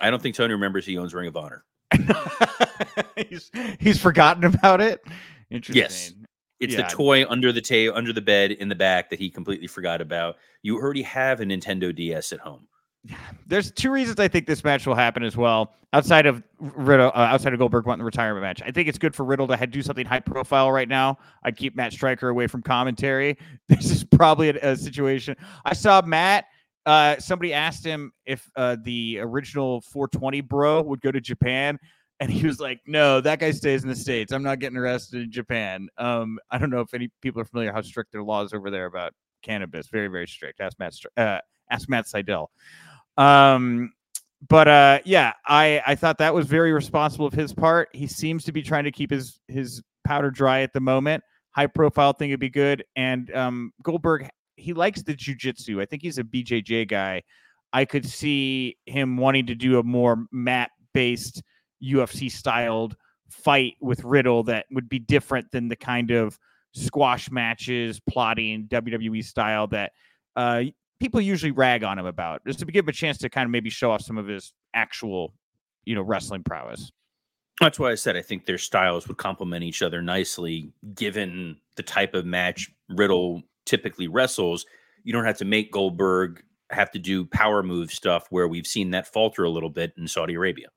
I 0.00 0.10
don't 0.10 0.22
think 0.22 0.34
Tony 0.34 0.54
remembers 0.54 0.86
he 0.86 0.96
owns 0.96 1.12
Ring 1.12 1.28
of 1.28 1.36
Honor. 1.36 1.64
he's 3.28 3.50
he's 3.78 4.00
forgotten 4.00 4.44
about 4.44 4.80
it. 4.80 5.04
Interesting. 5.50 5.82
Yes. 5.82 6.12
It's 6.60 6.74
yeah. 6.74 6.82
the 6.82 6.94
toy 6.94 7.26
under 7.28 7.52
the 7.52 7.60
tail, 7.60 7.92
under 7.94 8.12
the 8.12 8.20
bed 8.20 8.52
in 8.52 8.68
the 8.68 8.74
back 8.74 9.10
that 9.10 9.18
he 9.18 9.30
completely 9.30 9.66
forgot 9.66 10.00
about. 10.00 10.36
You 10.62 10.76
already 10.76 11.02
have 11.02 11.40
a 11.40 11.44
Nintendo 11.44 11.94
DS 11.94 12.32
at 12.32 12.40
home. 12.40 12.66
There's 13.46 13.70
two 13.70 13.90
reasons 13.90 14.18
I 14.18 14.28
think 14.28 14.46
this 14.46 14.64
match 14.64 14.86
will 14.86 14.94
happen 14.94 15.22
as 15.22 15.36
well. 15.36 15.74
Outside 15.92 16.26
of 16.26 16.42
Riddle, 16.58 17.08
uh, 17.08 17.18
outside 17.18 17.54
of 17.54 17.58
Goldberg 17.58 17.86
wanting 17.86 18.00
the 18.00 18.04
retirement 18.04 18.42
match, 18.42 18.60
I 18.62 18.70
think 18.70 18.88
it's 18.88 18.98
good 18.98 19.14
for 19.14 19.24
Riddle 19.24 19.48
to 19.48 19.66
do 19.66 19.80
something 19.80 20.04
high 20.04 20.20
profile 20.20 20.70
right 20.70 20.88
now. 20.88 21.18
I'd 21.44 21.56
keep 21.56 21.74
Matt 21.76 21.92
Striker 21.92 22.28
away 22.28 22.46
from 22.46 22.62
commentary. 22.62 23.38
This 23.68 23.90
is 23.90 24.04
probably 24.04 24.50
a, 24.50 24.72
a 24.72 24.76
situation. 24.76 25.36
I 25.64 25.74
saw 25.74 26.02
Matt. 26.02 26.46
Uh, 26.84 27.18
somebody 27.18 27.52
asked 27.52 27.84
him 27.84 28.12
if 28.24 28.50
uh, 28.56 28.76
the 28.82 29.18
original 29.20 29.82
420 29.82 30.40
bro 30.40 30.82
would 30.82 31.02
go 31.02 31.12
to 31.12 31.20
Japan. 31.20 31.78
And 32.20 32.30
he 32.30 32.46
was 32.46 32.58
like, 32.58 32.80
"No, 32.86 33.20
that 33.20 33.38
guy 33.38 33.52
stays 33.52 33.82
in 33.82 33.88
the 33.88 33.94
states. 33.94 34.32
I'm 34.32 34.42
not 34.42 34.58
getting 34.58 34.76
arrested 34.76 35.22
in 35.22 35.30
Japan." 35.30 35.88
Um, 35.98 36.38
I 36.50 36.58
don't 36.58 36.70
know 36.70 36.80
if 36.80 36.92
any 36.94 37.10
people 37.22 37.40
are 37.40 37.44
familiar 37.44 37.72
how 37.72 37.82
strict 37.82 38.12
their 38.12 38.24
laws 38.24 38.52
over 38.52 38.70
there 38.70 38.86
about 38.86 39.12
cannabis. 39.42 39.86
Very, 39.88 40.08
very 40.08 40.26
strict. 40.26 40.60
Ask 40.60 40.78
Matt. 40.78 40.94
Uh, 41.16 41.38
ask 41.70 41.88
Matt 41.88 42.06
Sydal. 42.06 42.48
Um, 43.16 43.92
but 44.48 44.68
uh, 44.68 44.98
yeah, 45.04 45.32
I 45.46 45.82
I 45.86 45.94
thought 45.94 46.18
that 46.18 46.34
was 46.34 46.46
very 46.46 46.72
responsible 46.72 47.26
of 47.26 47.32
his 47.32 47.52
part. 47.52 47.88
He 47.92 48.06
seems 48.06 48.44
to 48.44 48.52
be 48.52 48.62
trying 48.62 48.84
to 48.84 48.92
keep 48.92 49.10
his 49.10 49.40
his 49.48 49.82
powder 50.04 50.30
dry 50.30 50.60
at 50.60 50.72
the 50.72 50.80
moment. 50.80 51.24
High 51.50 51.66
profile 51.66 52.12
thing 52.12 52.30
would 52.30 52.40
be 52.40 52.50
good. 52.50 52.84
And 52.94 53.34
um, 53.34 53.72
Goldberg, 53.82 54.28
he 54.56 54.72
likes 54.72 55.02
the 55.02 55.14
jujitsu. 55.14 55.82
I 55.82 55.86
think 55.86 56.02
he's 56.02 56.18
a 56.18 56.24
BJJ 56.24 56.88
guy. 56.88 57.22
I 57.72 57.84
could 57.84 58.06
see 58.06 58.76
him 58.86 59.16
wanting 59.16 59.46
to 59.46 59.54
do 59.54 59.78
a 59.78 59.82
more 59.82 60.24
mat 60.30 60.70
based 60.94 61.42
UFC 61.82 62.30
styled 62.30 62.96
fight 63.30 63.74
with 63.80 64.02
Riddle 64.04 64.42
that 64.44 64.66
would 64.70 64.88
be 64.88 64.98
different 64.98 65.50
than 65.50 65.68
the 65.68 65.76
kind 65.76 66.10
of 66.10 66.38
squash 66.72 67.30
matches, 67.30 68.00
plotting 68.08 68.68
WWE 68.68 69.24
style 69.24 69.66
that 69.68 69.92
uh, 70.36 70.62
people 71.00 71.20
usually 71.20 71.52
rag 71.52 71.84
on 71.84 71.98
him 71.98 72.06
about, 72.06 72.44
just 72.46 72.60
to 72.60 72.66
give 72.66 72.84
him 72.84 72.90
a 72.90 72.92
chance 72.92 73.18
to 73.18 73.28
kind 73.28 73.44
of 73.44 73.50
maybe 73.50 73.70
show 73.70 73.90
off 73.90 74.02
some 74.02 74.18
of 74.18 74.26
his 74.26 74.52
actual, 74.74 75.34
you 75.84 75.94
know, 75.94 76.02
wrestling 76.02 76.42
prowess. 76.42 76.90
That's 77.60 77.78
why 77.78 77.90
I 77.90 77.96
said 77.96 78.16
I 78.16 78.22
think 78.22 78.46
their 78.46 78.58
styles 78.58 79.08
would 79.08 79.16
complement 79.16 79.64
each 79.64 79.82
other 79.82 80.00
nicely, 80.00 80.72
given 80.94 81.56
the 81.76 81.82
type 81.82 82.14
of 82.14 82.24
match 82.24 82.70
Riddle 82.88 83.42
typically 83.66 84.06
wrestles. 84.06 84.64
You 85.02 85.12
don't 85.12 85.24
have 85.24 85.38
to 85.38 85.44
make 85.44 85.72
Goldberg 85.72 86.42
have 86.70 86.90
to 86.92 86.98
do 86.98 87.24
power 87.24 87.62
move 87.62 87.90
stuff 87.90 88.26
where 88.30 88.46
we've 88.46 88.66
seen 88.66 88.90
that 88.90 89.06
falter 89.06 89.44
a 89.44 89.50
little 89.50 89.70
bit 89.70 89.92
in 89.96 90.06
Saudi 90.06 90.34
Arabia. 90.34 90.68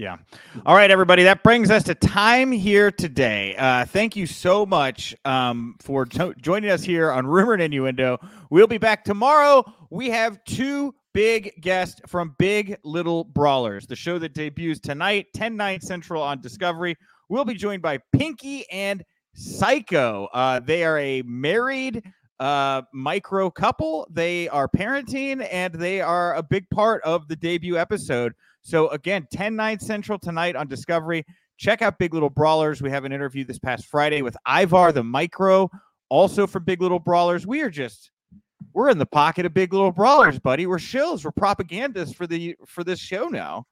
Yeah. 0.00 0.16
All 0.64 0.74
right, 0.74 0.90
everybody. 0.90 1.24
That 1.24 1.42
brings 1.42 1.70
us 1.70 1.82
to 1.84 1.94
time 1.94 2.52
here 2.52 2.90
today. 2.90 3.54
Uh, 3.54 3.84
thank 3.84 4.16
you 4.16 4.24
so 4.24 4.64
much 4.64 5.14
um, 5.26 5.76
for 5.78 6.06
to- 6.06 6.34
joining 6.40 6.70
us 6.70 6.82
here 6.82 7.12
on 7.12 7.26
Rumor 7.26 7.52
and 7.52 7.60
Innuendo. 7.60 8.16
We'll 8.48 8.66
be 8.66 8.78
back 8.78 9.04
tomorrow. 9.04 9.62
We 9.90 10.08
have 10.08 10.42
two 10.44 10.94
big 11.12 11.52
guests 11.60 12.00
from 12.06 12.34
Big 12.38 12.78
Little 12.82 13.24
Brawlers, 13.24 13.86
the 13.86 13.94
show 13.94 14.18
that 14.20 14.32
debuts 14.32 14.80
tonight, 14.80 15.26
10 15.34 15.54
9 15.54 15.82
Central 15.82 16.22
on 16.22 16.40
Discovery. 16.40 16.96
We'll 17.28 17.44
be 17.44 17.52
joined 17.52 17.82
by 17.82 17.98
Pinky 18.10 18.64
and 18.70 19.04
Psycho. 19.34 20.28
Uh, 20.32 20.60
they 20.60 20.82
are 20.82 20.96
a 20.98 21.20
married 21.26 22.02
uh, 22.40 22.82
micro 22.92 23.50
couple. 23.50 24.08
They 24.10 24.48
are 24.48 24.66
parenting 24.66 25.46
and 25.52 25.74
they 25.74 26.00
are 26.00 26.34
a 26.34 26.42
big 26.42 26.68
part 26.70 27.02
of 27.04 27.28
the 27.28 27.36
debut 27.36 27.76
episode. 27.76 28.32
So, 28.62 28.88
again, 28.88 29.28
10 29.32 29.54
9 29.54 29.78
Central 29.78 30.18
tonight 30.18 30.56
on 30.56 30.66
Discovery. 30.66 31.24
Check 31.58 31.82
out 31.82 31.98
Big 31.98 32.14
Little 32.14 32.30
Brawlers. 32.30 32.80
We 32.80 32.90
have 32.90 33.04
an 33.04 33.12
interview 33.12 33.44
this 33.44 33.58
past 33.58 33.86
Friday 33.86 34.22
with 34.22 34.36
Ivar 34.48 34.92
the 34.92 35.04
Micro, 35.04 35.70
also 36.08 36.46
from 36.46 36.64
Big 36.64 36.80
Little 36.80 36.98
Brawlers. 36.98 37.46
We 37.46 37.60
are 37.60 37.70
just 37.70 38.10
we're 38.72 38.88
in 38.88 38.98
the 38.98 39.06
pocket 39.06 39.46
of 39.46 39.52
Big 39.52 39.72
Little 39.72 39.92
Brawlers, 39.92 40.38
buddy. 40.38 40.66
We're 40.66 40.78
shills. 40.78 41.24
We're 41.24 41.32
propagandists 41.32 42.14
for 42.14 42.26
the 42.26 42.56
for 42.66 42.82
this 42.82 42.98
show 42.98 43.26
now. 43.28 43.66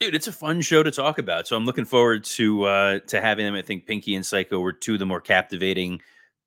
Dude, 0.00 0.16
it's 0.16 0.26
a 0.26 0.32
fun 0.32 0.60
show 0.62 0.82
to 0.82 0.90
talk 0.90 1.18
about. 1.18 1.46
So 1.46 1.56
I'm 1.56 1.64
looking 1.64 1.84
forward 1.84 2.24
to 2.24 2.64
uh 2.64 2.98
to 3.06 3.20
having 3.20 3.44
them. 3.46 3.54
I 3.54 3.62
think 3.62 3.86
Pinky 3.86 4.16
and 4.16 4.26
Psycho 4.26 4.58
were 4.58 4.72
two 4.72 4.94
of 4.94 4.98
the 4.98 5.06
more 5.06 5.20
captivating 5.20 6.00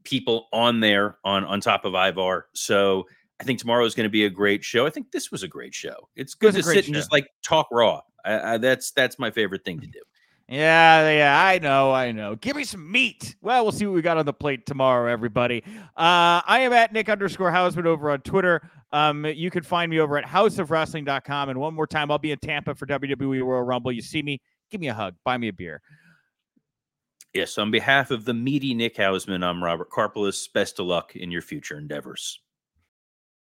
people 0.06 0.48
on 0.54 0.80
there 0.80 1.18
on 1.24 1.44
on 1.44 1.60
top 1.60 1.86
of 1.86 1.94
Ivar. 1.94 2.48
So 2.54 3.06
I 3.40 3.44
think 3.44 3.60
tomorrow 3.60 3.86
is 3.86 3.96
going 3.96 4.06
to 4.06 4.12
be 4.12 4.26
a 4.26 4.30
great 4.30 4.64
show. 4.64 4.86
I 4.86 4.90
think 4.90 5.12
this 5.12 5.32
was 5.32 5.44
a 5.44 5.48
great 5.48 5.74
show. 5.74 6.10
It's 6.16 6.34
good 6.34 6.56
It's 6.56 6.68
to 6.68 6.74
sit 6.74 6.86
and 6.86 6.96
just 6.96 7.12
like 7.12 7.28
talk 7.44 7.68
raw. 7.72 8.02
I, 8.24 8.54
I, 8.54 8.58
that's 8.58 8.92
that's 8.92 9.20
my 9.20 9.32
favorite 9.32 9.66
thing 9.66 9.80
to 9.82 9.88
do. 9.88 10.00
Yeah, 10.48 11.10
yeah, 11.10 11.44
I 11.44 11.58
know, 11.58 11.92
I 11.92 12.12
know. 12.12 12.36
Give 12.36 12.56
me 12.56 12.66
some 12.66 12.92
meat. 12.92 13.36
Well, 13.42 13.64
we'll 13.64 13.72
see 13.72 13.88
what 13.88 13.96
we 13.96 14.04
got 14.04 14.18
on 14.18 14.28
the 14.28 14.34
plate 14.34 14.68
tomorrow, 14.68 15.12
everybody. 15.12 15.64
Uh, 15.66 16.46
I 16.46 16.60
am 16.60 16.72
at 16.72 16.94
Nick 16.94 17.10
underscore 17.10 17.50
Hausman 17.50 17.88
over 17.88 18.12
on 18.12 18.20
Twitter. 18.22 18.62
Um, 18.92 19.26
you 19.26 19.50
can 19.50 19.64
find 19.64 19.90
me 19.90 20.00
over 20.00 20.20
at 20.20 20.24
hausofwrestling.com. 20.24 21.50
And 21.50 21.60
one 21.60 21.74
more 21.74 21.88
time, 21.88 22.12
I'll 22.12 22.20
be 22.20 22.32
in 22.32 22.38
Tampa 22.38 22.76
for 22.76 22.86
WWE 22.86 23.44
Royal 23.44 23.64
Rumble. 23.64 23.92
You 23.92 24.04
see 24.04 24.22
me, 24.22 24.40
give 24.70 24.80
me 24.80 24.88
a 24.88 24.94
hug, 24.94 25.16
buy 25.24 25.36
me 25.36 25.48
a 25.48 25.54
beer. 25.54 25.82
Yes, 27.36 27.58
on 27.58 27.70
behalf 27.70 28.12
of 28.12 28.24
the 28.24 28.34
meaty 28.34 28.74
Nick 28.74 28.96
Hausman, 28.96 29.44
I'm 29.44 29.62
Robert 29.62 29.90
Karpeles. 29.90 30.48
Best 30.54 30.80
of 30.80 30.86
luck 30.86 31.18
in 31.18 31.32
your 31.32 31.42
future 31.42 31.78
endeavors. 31.78 32.40